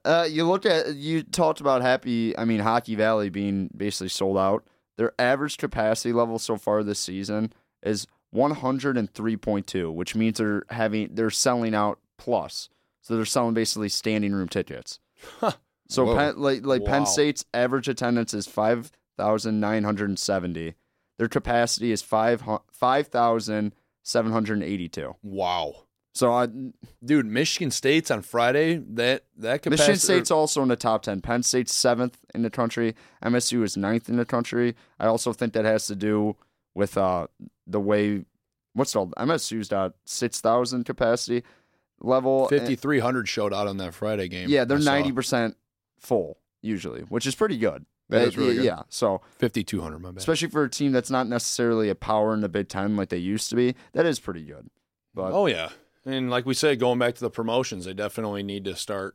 [0.04, 2.38] Uh, you look at you talked about happy.
[2.38, 4.64] I mean, Hockey Valley being basically sold out.
[4.96, 11.30] Their average capacity level so far this season is 103.2, which means they're having they're
[11.30, 12.68] selling out plus.
[13.00, 15.00] So they're selling basically standing room tickets.
[15.88, 16.88] So Penn, like like wow.
[16.88, 20.74] Penn State's average attendance is 5,970
[21.22, 25.14] their capacity is five five thousand seven hundred eighty two.
[25.22, 25.84] Wow.
[26.14, 26.48] So I,
[27.04, 28.78] Dude, Michigan State's on Friday.
[28.94, 31.20] That that capacity, Michigan State's also in the top 10.
[31.20, 32.96] Penn State's seventh in the country.
[33.24, 34.74] MSU is ninth in the country.
[34.98, 36.34] I also think that has to do
[36.74, 37.28] with uh,
[37.68, 38.24] the way,
[38.72, 39.14] what's it called?
[39.16, 41.44] MSU's got 6,000 capacity
[42.00, 42.48] level.
[42.48, 44.48] 5300 showed out on that Friday game.
[44.48, 45.54] Yeah, they're 90%
[46.00, 47.86] full, usually, which is pretty good.
[48.12, 48.64] That Uh, really good.
[48.64, 50.18] Yeah, so 5200, my bad.
[50.18, 53.16] especially for a team that's not necessarily a power in the Big Ten like they
[53.18, 54.68] used to be, that is pretty good.
[55.14, 55.70] But oh yeah.
[56.04, 59.14] And like we said, going back to the promotions, they definitely need to start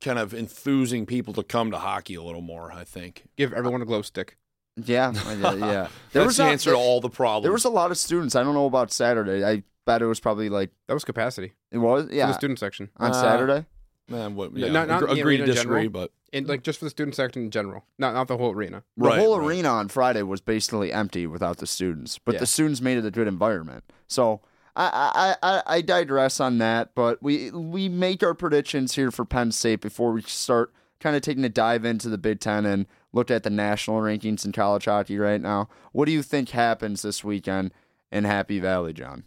[0.00, 3.24] kind of enthusing people to come to hockey a little more, I think.
[3.36, 4.36] Give everyone a glow stick.
[4.76, 5.88] yeah, yeah, yeah.
[6.12, 7.44] That's the a- answer to all the problems.
[7.44, 8.36] There was a lot of students.
[8.36, 9.44] I don't know about Saturday.
[9.44, 12.58] I bet it was probably like That was capacity it was for yeah the student
[12.58, 13.66] section, on Uh, Saturday.
[14.08, 15.90] Man, what, No, yeah, not- not agree to disagree, general.
[15.90, 18.82] but and like just for the student section in general, not not the whole arena.
[18.96, 19.46] The right, whole right.
[19.46, 22.40] arena on Friday was basically empty without the students, but Yeah.
[22.40, 23.84] the students made it a good environment.
[24.06, 24.40] So
[24.76, 29.24] I, I, I, I digress on that, but we we make our predictions here for
[29.24, 32.86] Penn State before we start kind of taking a dive into the Big Ten and
[33.12, 35.68] look at the national rankings in college hockey right now.
[35.92, 37.72] What do you think happens this weekend
[38.12, 39.24] in Happy Valley, John?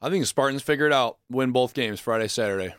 [0.00, 2.74] I think the Spartans figure it out, win both games Friday, Saturday.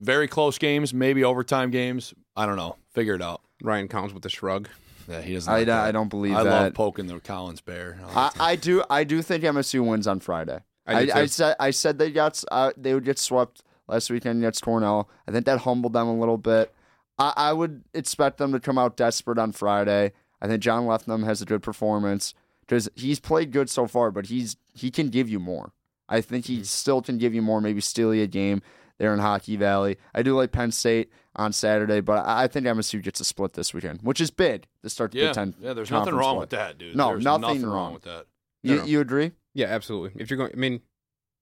[0.00, 2.14] Very close games, maybe overtime games.
[2.36, 2.76] I don't know.
[2.92, 3.40] Figure it out.
[3.62, 4.68] Ryan Collins with the shrug.
[5.08, 5.52] Yeah, he doesn't.
[5.52, 5.68] I, like.
[5.68, 6.50] I don't believe I that.
[6.50, 7.98] love poking the Collins bear.
[8.00, 8.42] I I, like that.
[8.42, 10.60] I do I do think MSU wins on Friday.
[10.86, 14.42] I I, I, said I said they got uh, they would get swept last weekend
[14.42, 15.08] against Cornell.
[15.26, 16.72] I think that humbled them a little bit.
[17.18, 20.12] I, I would expect them to come out desperate on Friday.
[20.40, 24.26] I think John Lethemon has a good performance because he's played good so far, but
[24.26, 25.72] he's he can give you more.
[26.08, 27.60] I think he still can give you more.
[27.60, 28.62] Maybe steal you a game
[28.98, 29.96] there in Hockey Valley.
[30.14, 33.54] I do like Penn State on Saturday, but I I think MSU gets a split
[33.54, 35.54] this weekend, which is big to start the yeah, Big Ten.
[35.60, 35.72] yeah.
[35.72, 36.40] There's nothing wrong play.
[36.40, 36.96] with that, dude.
[36.96, 37.72] No, There's nothing wrong.
[37.72, 37.92] wrong.
[37.94, 38.26] with that.
[38.62, 38.86] You, No, no.
[38.86, 39.32] you agree?
[39.54, 40.20] Yeah, absolutely.
[40.20, 40.80] If you're going, I mean,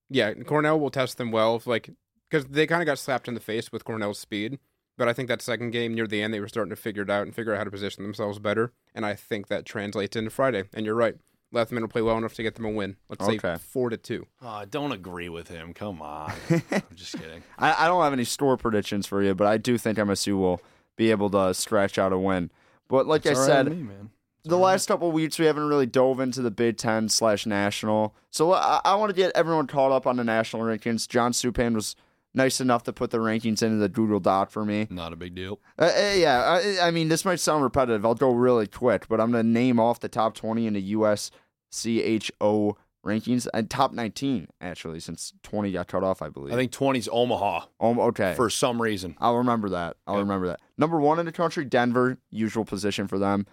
[0.09, 1.91] yeah, Cornell will test them well, if, like
[2.31, 4.59] because they kind of got slapped in the face with Cornell's speed.
[4.99, 7.11] But I think that second game near the end, they were starting to figure it
[7.11, 8.73] out and figure out how to position themselves better.
[8.95, 10.65] And I think that translates into Friday.
[10.73, 11.17] And you're right,
[11.55, 12.97] Lethemon will play well enough to get them a win.
[13.09, 13.39] Let's Okay.
[13.39, 14.27] say four to two.
[14.43, 15.73] Oh, I don't agree with him.
[15.73, 16.33] Come on.
[16.51, 17.43] I'm just kidding.
[17.59, 20.61] I, I don't have any store predictions for you, but I do think MSU will
[20.97, 22.51] be able to scratch out a win.
[22.89, 24.11] But like It's I all right said, with me, man.
[24.45, 28.15] The last couple weeks we haven't really dove into the Big Ten slash national.
[28.31, 31.09] So I, I want to get everyone caught up on the national rankings.
[31.09, 31.97] John Supan was
[32.37, 34.87] nice enough to put the rankings into the Google Doc for me.
[34.91, 35.59] not a big deal.
[35.79, 36.43] Uh, uh, yeah,
[36.81, 38.05] I, I mean this might sound repetitive.
[38.07, 41.31] I'll go really quick, but I'm gonna name off the top 20 in the US
[41.73, 46.53] USCHO rankings and top 19 actually, since 20 got cut off, I believe.
[46.53, 48.35] I think 20's Omaha Um, okay.
[48.35, 49.17] for some reason.
[49.21, 49.97] I'll remember that.
[50.07, 50.23] I'll Yep.
[50.23, 50.61] remember that.
[50.77, 53.47] Number one in the country, Denver, usual position for them.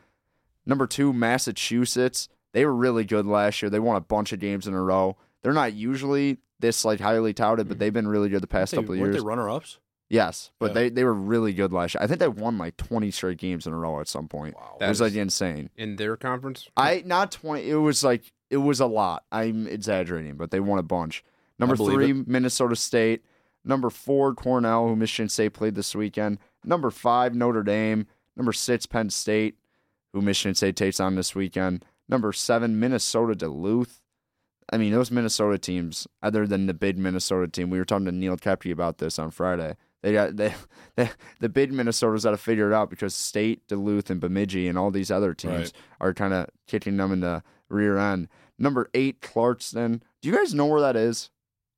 [0.66, 2.30] Number two, Massachusetts.
[2.54, 3.70] They were really good last year.
[3.70, 5.18] They won a bunch of games in a row.
[5.42, 7.80] They're not usually this like highly touted, but mm-hmm.
[7.80, 9.10] they've been really good the past They, couple of years.
[9.10, 9.78] weren't they runner-ups?
[10.10, 10.74] yes, but Yeah.
[10.74, 12.02] they, they were really good last year.
[12.02, 14.56] I think they won like twenty straight games in a row at some point.
[14.56, 14.78] Wow.
[14.82, 15.70] it was like insane.
[15.76, 17.70] In their conference, I not twenty.
[17.70, 19.26] It was like it was a lot.
[19.32, 21.24] I'm exaggerating, but they won a bunch.
[21.60, 23.24] Number three, Minnesota State.
[23.66, 26.40] Number four, Cornell, who Michigan State played this weekend.
[26.64, 28.08] Number five, Notre Dame.
[28.36, 29.56] Number six, Penn State,
[30.12, 31.86] who Michigan State takes on this weekend.
[32.10, 34.02] Number seven, Minnesota Duluth.
[34.72, 38.12] I mean, those Minnesota teams, other than the big Minnesota team, we were talking to
[38.12, 39.76] Neil Koepke about this on Friday.
[40.02, 40.54] They got they,
[40.96, 44.78] they the big Minnesota's got to figure it out because State, Duluth, and Bemidji and
[44.78, 45.74] all these other teams Right.
[46.02, 48.28] are kind of kicking them in the rear end.
[48.60, 50.02] Number eight, Clarkston.
[50.22, 51.30] Do you guys know where that is?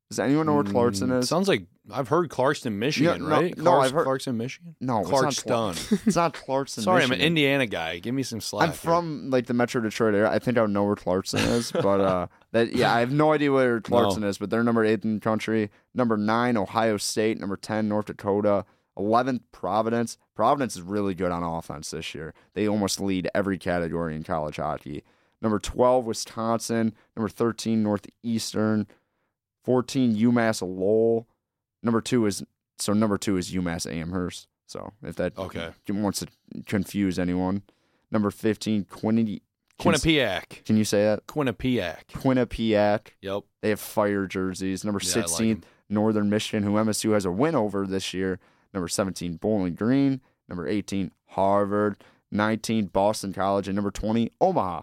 [0.09, 1.29] Does anyone know where Clarkston Mm, is?
[1.29, 3.57] Sounds like I've heard Clarkston, Michigan, no, right?
[3.57, 4.75] no, Clarks- I've heard- Clarkston, Michigan.
[4.79, 6.81] no, it's not It's not Clarkston.
[6.83, 7.97] Sorry, I'm an Indiana guy.
[7.99, 8.67] Give me some slack.
[8.69, 10.29] I'm from like the Metro Detroit area.
[10.29, 13.31] I think I would know where Clarkson is, but uh, that yeah, I have no
[13.33, 14.37] idea where Clarkson is.
[14.37, 15.69] But they're number eight in the country.
[15.93, 17.39] Number nine, Ohio State.
[17.39, 18.65] Number ten, North Dakota.
[18.97, 20.17] Eleventh, Providence.
[20.35, 22.33] Providence is really good on offense this year.
[22.53, 25.03] They almost lead every category in college hockey.
[25.41, 26.93] Number twelve, Wisconsin.
[27.15, 28.87] Number thirteen, Northeastern.
[29.63, 31.27] Fourteen, UMass Lowell.
[31.83, 32.43] Number two is
[32.79, 34.47] so number two is UMass Amherst.
[34.65, 35.71] So if that Okay.
[35.89, 36.27] wants to
[36.65, 37.63] confuse anyone.
[38.11, 39.41] Number 15, Quinni-
[39.79, 40.63] Quinnipiac.
[40.65, 41.27] Can you say that?
[41.27, 42.05] Quinnipiac.
[42.13, 43.07] Quinnipiac.
[43.21, 43.43] Yep.
[43.61, 44.83] They have fire jerseys.
[44.85, 48.39] Number Yeah, I like Northern Michigan, who MSU has a win over this year.
[48.73, 50.21] Number 17, Bowling Green.
[50.47, 51.97] Number 18, Harvard.
[52.31, 53.67] 19, Boston College.
[53.67, 54.81] And number 20, Omaha.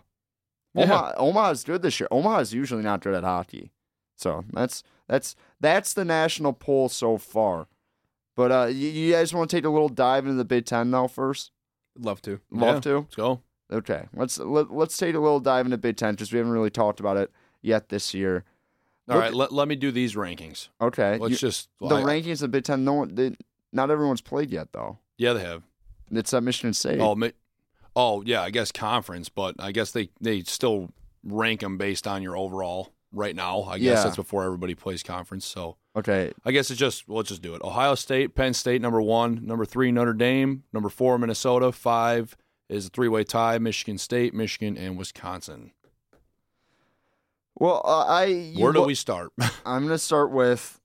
[0.74, 0.84] Yeah.
[0.84, 2.08] Omaha, Omaha is good this year.
[2.10, 3.72] Omaha is usually not good at hockey.
[4.16, 7.66] So that's that's that's the national poll so far.
[8.36, 10.90] But uh, you, you guys want to take a little dive into the Big Ten
[10.90, 11.50] now first?
[11.98, 12.40] Love to.
[12.50, 12.80] Love Yeah.
[12.80, 12.98] to.
[13.00, 13.42] Let's go.
[13.72, 16.70] Okay, let's let, let's take a little dive into Big Ten because we haven't really
[16.70, 17.30] talked about it
[17.62, 18.44] yet this year.
[19.08, 19.34] All Look right.
[19.34, 20.68] Let, let me do these rankings.
[20.80, 21.68] Okay, Let's you- just.
[21.80, 22.84] the rankings of Big Ten.
[22.84, 23.34] No one, they,
[23.72, 24.98] not everyone's played yet though.
[25.18, 25.62] yeah, they have.
[26.10, 27.00] It's at Michigan State.
[27.00, 27.32] Oh, mi-
[27.96, 28.42] oh, yeah.
[28.42, 30.90] I guess conference, but I guess they they still
[31.24, 33.62] rank them based on your overall right now.
[33.62, 34.04] I guess Yeah.
[34.04, 35.46] that's before everybody plays conference.
[35.46, 37.62] So okay, I guess it's just well, let's just do it.
[37.62, 42.36] Ohio State, Penn State, number one, number three, Notre Dame, number four, Minnesota, five
[42.72, 45.72] is a three way tie, Michigan State, Michigan, and Wisconsin.
[47.54, 49.32] well, uh, I Where do lo- we start?
[49.66, 50.80] I'm gonna start with.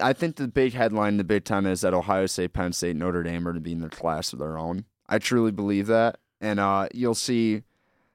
[0.00, 2.96] I think the big headline in the Big Ten is that Ohio State, Penn State,
[2.96, 4.86] Notre Dame are to be in their class of their own.
[5.06, 7.62] I truly believe that, and uh, you'll see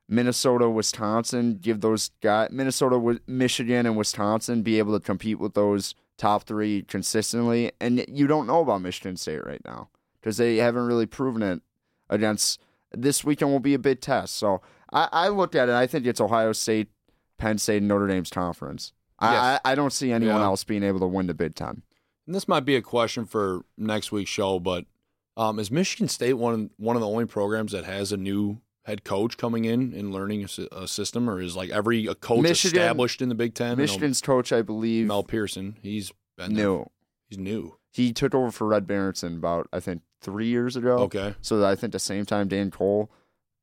[0.09, 5.93] Minnesota, Wisconsin give those guys Minnesota, Michigan, and Wisconsin be able to compete with those
[6.17, 7.71] top three consistently.
[7.79, 11.61] And you don't know about Michigan State right now because they haven't really proven it
[12.09, 12.59] against.
[12.91, 14.35] This weekend will be a big test.
[14.35, 15.75] So I, I look at it.
[15.75, 16.89] I think it's Ohio State,
[17.37, 18.93] Penn State, and Notre Dame's conference.
[19.19, 19.61] I, Yes.
[19.65, 20.43] I, I don't see anyone Yeah.
[20.43, 21.81] else being able to win the Big Ten.
[22.25, 24.85] And this might be a question for next week's show, but
[25.37, 29.03] um, is Michigan State one one of the only programs that has a new head
[29.03, 32.79] coach coming in and learning a, a system, or is like every a coach Michigan-
[32.79, 33.71] established in the Big Ten?
[33.77, 36.85] Know Michigan's coach, I believe, Mel Pearson, he's been there.
[37.29, 37.77] He's new.
[37.91, 40.97] he took over for Red Berenson about I think three years ago.
[40.99, 41.35] Okay.
[41.41, 43.09] So I think the same time Danton Cole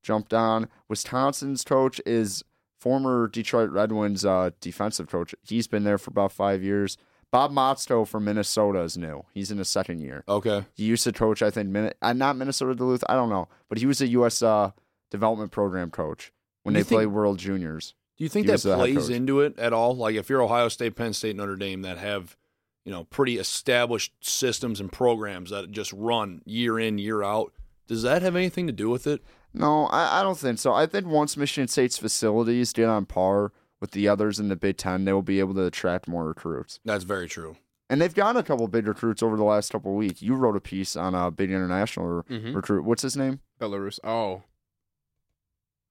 [0.03, 0.69] jumped on.
[0.89, 2.45] Wisconsin's coach is
[2.79, 5.35] former Detroit Red Wings uh, defensive coach.
[5.43, 6.97] He's been there for about five years.
[7.31, 9.25] Bob Motzko from Minnesota is new.
[9.33, 10.23] He's in his second year.
[10.29, 10.65] Okay.
[10.75, 13.03] He used to coach, I think, Min- uh, not Minnesota Duluth.
[13.09, 14.41] I don't know, but he was a U.S.
[14.41, 14.71] Uh,
[15.11, 17.95] development program coach when they think- played World Juniors.
[18.17, 19.97] Do you think that was the head plays into it at all?
[19.97, 22.37] Like if you're Ohio State, Penn State, Notre Dame that have,
[22.85, 27.53] you know, pretty established systems and programs that just run year in, year out,
[27.87, 29.23] does that have anything to do with it?
[29.53, 30.73] No, I, I don't think so.
[30.75, 34.77] I think once Michigan State's facilities get on par with the others in the Big
[34.77, 36.81] Ten, they will be able to attract more recruits.
[36.85, 37.57] That's very true.
[37.91, 40.23] And they've gotten a couple big recruits over the last couple of weeks.
[40.23, 42.55] You wrote a piece on a big international re- Mhm.
[42.57, 42.85] recruit.
[42.85, 43.41] What's his name?
[43.61, 44.01] Belarus.
[44.03, 44.43] Oh,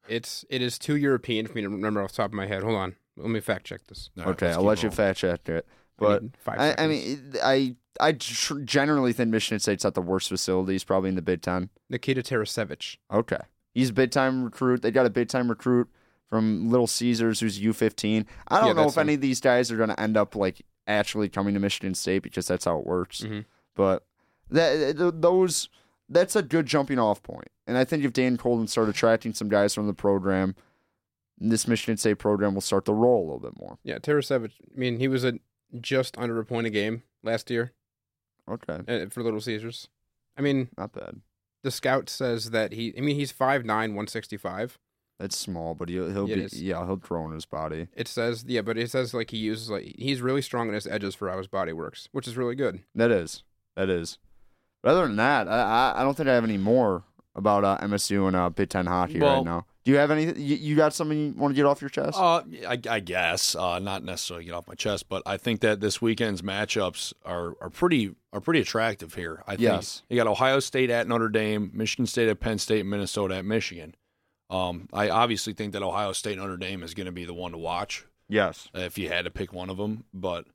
[0.08, 2.64] it's it is too European for me to remember off the top of my head.
[2.64, 4.10] Hold on, let me fact check this.
[4.18, 4.96] All right, okay, let's I'll keep let you rolling.
[4.98, 5.68] fact check it.
[6.00, 10.02] I But five I, I mean, I I tr- generally think Michigan State's at the
[10.02, 11.70] worst facilities, probably in the Big Ten.
[11.90, 12.98] Nikita Tarasevich.
[13.12, 13.38] Okay,
[13.74, 14.82] he's a big time recruit.
[14.82, 15.90] They got a big time recruit
[16.30, 18.26] from Little Caesars, who's U fifteen.
[18.48, 20.64] I don't Yeah, know if any of these guys are going to end up like
[20.88, 23.22] actually coming to Michigan State because that's how it works.
[23.22, 23.46] Mhm.
[23.76, 24.06] But
[24.50, 25.70] that those
[26.10, 27.48] that's a good jumping off point.
[27.66, 30.56] And I think if Dan Colden start attracting some guys from the program,
[31.38, 33.78] this Michigan State program will start to roll a little bit more.
[33.84, 34.52] Yeah, Tarasevich.
[34.76, 35.34] I mean, he was a
[35.82, 37.74] just under a point a game last year
[38.50, 39.88] Okay, uh, for Little Caesars.
[40.38, 41.22] I mean, not bad.
[41.64, 42.94] the scout says that he.
[42.98, 44.78] I mean, he's 5'9", 165.
[45.20, 46.62] That's small, but he'll, he'll it be is.
[46.62, 47.88] yeah he'll grow in his body.
[47.96, 50.88] It says yeah, but it says like he uses like he's really strong in his
[50.88, 52.82] edges for how his body works, which is really good.
[52.96, 53.44] That is
[53.78, 54.18] that is.
[54.82, 55.62] But other than that, I
[55.94, 57.04] I, I don't think I have any more
[57.36, 59.66] about uh, MSU and uh, Big Ten hockey right now.
[59.84, 60.26] Do you have any?
[60.26, 62.18] You, you got something you want to get off your chest?
[62.18, 65.82] Uh, I, I guess uh, not necessarily get off my chest, but I think that
[65.82, 69.44] this weekend's matchups are, are pretty are pretty attractive here.
[69.46, 70.02] I think Yes.
[70.10, 73.96] you got Ohio State at Notre Dame, Michigan State at Penn State, Minnesota at Michigan.
[74.50, 77.52] Um, I obviously think that Ohio State Notre Dame is going to be the one
[77.52, 78.70] to watch yes.
[78.74, 80.06] if you had to pick one of them.
[80.14, 80.46] But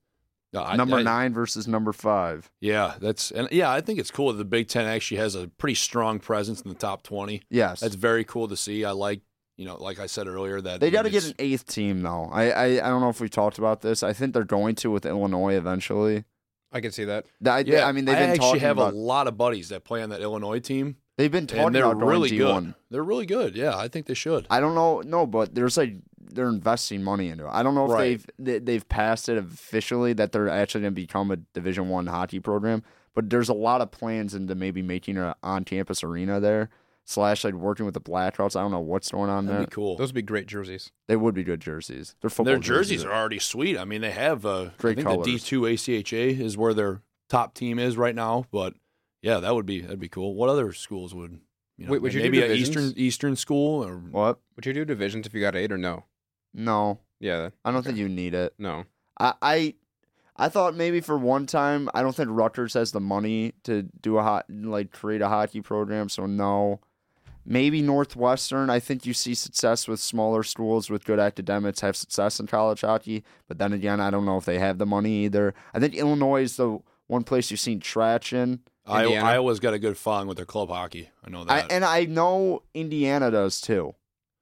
[0.53, 2.51] No, I- number I- nine versus number five.
[2.61, 5.49] Yeah, that's and yeah, I think it's cool that the Big Ten actually has a
[5.49, 7.43] pretty strong presence in the top twenty.
[7.51, 8.85] Yes, That's very cool to see.
[8.85, 9.21] I like,
[9.59, 12.31] you know, like I said earlier, that they got to get an eighth team though.
[12.33, 14.03] I, I I don't know if we talked about this.
[14.03, 16.25] I think they're going to with Illinois eventually.
[16.73, 17.27] I can see that.
[17.43, 18.93] That- Yeah, I mean they've I been actually have about.
[18.95, 21.85] a lot of buddies that play on that Illinois team, they've been talking and they're
[21.85, 22.37] about going really D1.
[22.65, 22.75] good.
[22.91, 23.55] They're really good.
[23.57, 24.47] Yeah, I think they should.
[24.51, 25.95] I don't know, no, but there's like
[26.31, 27.51] they're investing money into it.
[27.53, 28.01] I don't know if Right.
[28.01, 32.07] they've they, they've passed it officially that they're actually going to become a Division One
[32.07, 32.83] hockey program,
[33.15, 36.71] but there's a lot of plans into maybe making an on-campus arena there.
[37.05, 38.55] Slash, like working with the Blackhawks.
[38.55, 39.55] I don't know what's going on there.
[39.55, 39.71] That'd there.
[39.71, 39.97] be cool.
[39.97, 40.93] Those would be great jerseys.
[41.07, 42.15] They would be good jerseys.
[42.21, 42.53] They're football.
[42.53, 43.79] Their jerseys are already sweet.
[43.79, 45.25] I mean, they have uh, I think colors.
[45.25, 47.01] the D two ACHA is where their
[47.31, 48.45] top team is right now.
[48.51, 48.75] But
[49.23, 50.35] yeah, that would be that'd be cool.
[50.35, 51.41] What other schools would
[51.79, 52.69] you know, Wait, would you do maybe a divisions?
[52.69, 54.41] Eastern Eastern school or what?
[54.57, 56.05] Would you do divisions if you got eight or no?
[56.55, 58.55] No, Yeah, I don't think you need it.
[58.59, 58.85] no.
[59.21, 59.75] I, I
[60.37, 64.19] I thought maybe for one time I don't think Rutgers has the money to do
[64.19, 66.81] a hot like create a hockey program, so no.
[67.51, 68.69] Maybe Northwestern.
[68.69, 72.83] I think you see success with smaller schools with good academics have success in college
[72.83, 75.55] hockey, but then again, I don't know if they have the money either.
[75.73, 78.61] I think Illinois is the one place you've seen traction.
[78.87, 79.27] I, Indiana?
[79.27, 81.09] Iowa's got a good following with their club hockey.
[81.25, 81.73] I know I, that.
[81.73, 83.95] and I know Indiana does too.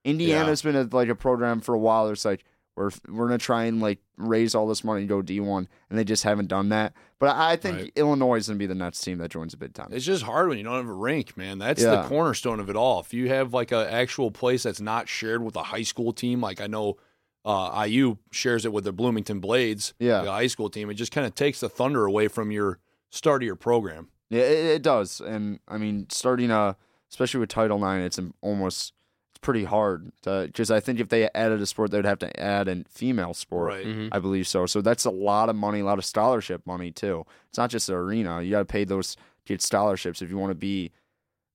[0.07, 2.09] Indiana's been a, like a program for a while.
[2.09, 2.45] It's like
[2.77, 5.99] we're we're gonna try and like raise all this money and go D one, and
[5.99, 6.93] they just haven't done that.
[7.19, 7.93] But I think Right.
[7.97, 9.89] Illinois is gonna be the next team that joins the Big Ten.
[9.93, 11.59] It's just hard when you don't have a rink, man.
[11.59, 12.03] That's Yeah.
[12.03, 13.01] the cornerstone of it all.
[13.01, 16.41] If you have like an actual place that's not shared with a high school team,
[16.41, 16.97] like I know
[17.45, 20.23] uh, IU shares it with the Bloomington Blades, Yeah.
[20.23, 22.81] the high school team, it just kind of takes the thunder away from your
[23.11, 24.09] start of your program.
[24.31, 26.77] Yeah, it, it does, and I mean starting a
[27.09, 28.93] especially with Title IX, it's almost
[29.37, 32.69] it's pretty hard because I think if they added a sport, they'd have to add
[32.69, 33.69] a female sport.
[33.69, 33.87] Right.
[33.87, 34.09] Mhm.
[34.11, 34.65] I believe so.
[34.65, 37.27] So that's a lot of money, a lot of scholarship money too.
[37.51, 38.41] It's not just the arena.
[38.41, 39.15] You got to pay those
[39.45, 40.91] kids scholarships if you want to be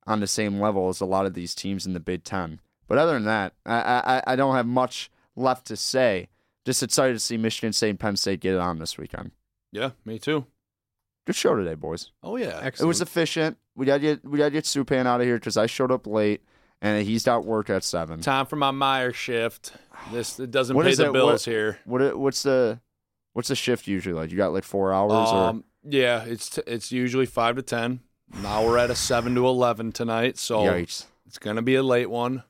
[0.05, 2.59] on the same level as a lot of these teams in the Big Ten.
[2.87, 6.27] But other than that, I I, I don't have much left to say.
[6.65, 9.31] Just excited to see Michigan State and Penn State get it on this weekend.
[9.71, 10.45] Yeah, me too.
[11.25, 12.11] Good show today, boys.
[12.21, 13.57] Oh yeah, It was efficient.
[13.75, 16.43] We gotta get we gotta get Supan out of here because I showed up late
[16.81, 18.21] and he's got work at seven.
[18.21, 19.73] time for my Meijer shift.
[20.11, 21.13] This it doesn't What pay the that?
[21.13, 21.79] bills What- here.
[21.85, 22.79] What it- what's the
[23.33, 24.31] what's the shift usually like?
[24.31, 28.01] You got like four hours or Um, yeah, it's t- it's usually five to ten.
[28.41, 31.05] Now we're at a seven to eleven tonight, so yikes?
[31.27, 32.43] it's gonna be a late one.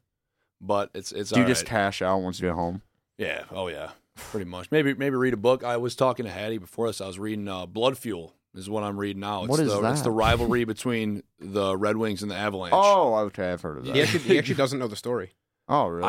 [0.59, 2.83] But it's it's Do you just cash out once you get home?
[3.17, 3.45] Yeah.
[3.51, 3.91] Oh yeah.
[4.15, 4.69] Pretty much.
[4.71, 5.63] Maybe maybe read a book.
[5.63, 7.01] I was talking to Hattie before this.
[7.01, 8.29] I was reading uh, Blood Feud.
[8.53, 9.43] Is what I'm reading now.
[9.43, 12.73] It's What is the, It's the rivalry between the Red Wings and the Avalanche.
[12.75, 13.95] Oh, okay, I've heard of that.
[13.95, 15.31] He actually, he actually doesn't know the story.
[15.69, 16.07] Oh, really?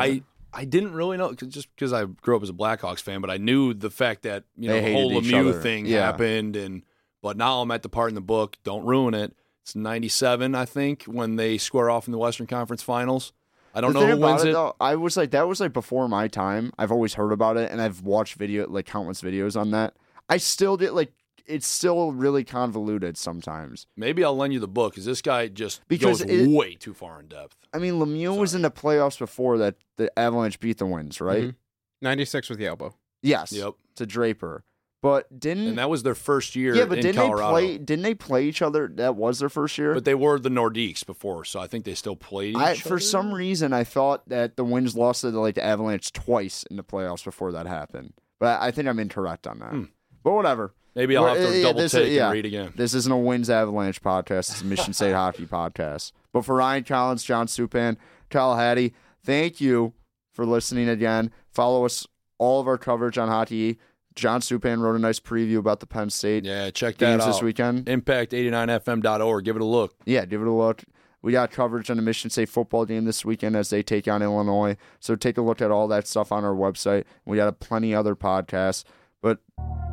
[0.53, 3.21] I I didn't really know 'cause- just because I grew up as a Blackhawks fan,
[3.21, 5.61] but I knew the fact that you know They the whole hated Lemieux other.
[5.61, 6.01] thing Yeah.
[6.07, 6.83] happened, and
[7.21, 8.57] but now I'm at the part in the book.
[8.65, 9.33] Don't ruin it.
[9.61, 13.31] It's '97, I think, when they square off in the Western Conference Finals.
[13.73, 14.51] I don't The know thing who about wins it.
[14.51, 16.73] Though, I was like, that was like before my time.
[16.77, 19.93] I've always heard about it, and I've watched video like countless videos on that.
[20.27, 21.13] I still did like
[21.45, 23.85] it's still really convoluted sometimes.
[23.97, 26.93] Maybe I'll lend you the book because this guy just Because goes it- way too
[26.93, 27.57] far in depth.
[27.73, 29.75] I mean, Lemieux was in the playoffs before that.
[29.97, 31.43] The Avalanche beat the Wings, right?
[31.49, 31.55] Mhm.
[32.01, 32.95] 96 with the elbow.
[33.21, 33.51] Yes.
[33.51, 33.73] Yep.
[33.95, 34.63] To Draper,
[35.01, 37.55] but didn't And that was their first year yeah, but in didn't Colorado.
[37.55, 37.77] they play?
[37.77, 38.87] Didn't they play each other?
[38.87, 39.93] That was their first year.
[39.93, 42.55] But they were the Nordiques before, so I think they still played.
[42.55, 45.63] I, each for some reason, I thought that the Wings lost to the, like the
[45.63, 48.13] Avalanche twice in the playoffs before that happened.
[48.39, 49.71] But I think I'm incorrect on that.
[49.71, 49.83] Hmm.
[50.23, 50.73] But whatever.
[50.95, 52.25] maybe I'll have to yeah, double this- take yeah.
[52.25, 52.71] and read again.
[52.75, 54.51] This isn't a Wings Avalanche podcast.
[54.51, 56.11] It's a Michigan State Hockey podcast.
[56.31, 57.97] But for Ryan Collins, John Supan,
[58.31, 58.93] Hattie,
[59.23, 59.93] thank you
[60.31, 61.31] for listening again.
[61.51, 62.07] Follow us
[62.39, 63.77] all of our coverage on hockey.
[64.15, 67.25] John Supan wrote a nice preview about the Penn State Yeah, check that out.
[67.27, 67.85] this weekend.
[67.87, 69.43] Impact89fm.org.
[69.45, 69.95] Give it a look.
[70.05, 70.83] Yeah, give it a look.
[71.21, 74.21] We got coverage on the Michigan State football game this weekend as they take on
[74.21, 74.75] Illinois.
[74.99, 77.05] So take a look at all that stuff on our website.
[77.25, 78.83] We got plenty other podcasts.
[79.23, 79.39] But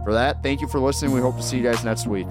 [0.04, 1.12] for that, thank you for listening.
[1.14, 2.26] We hope to see you guys next week.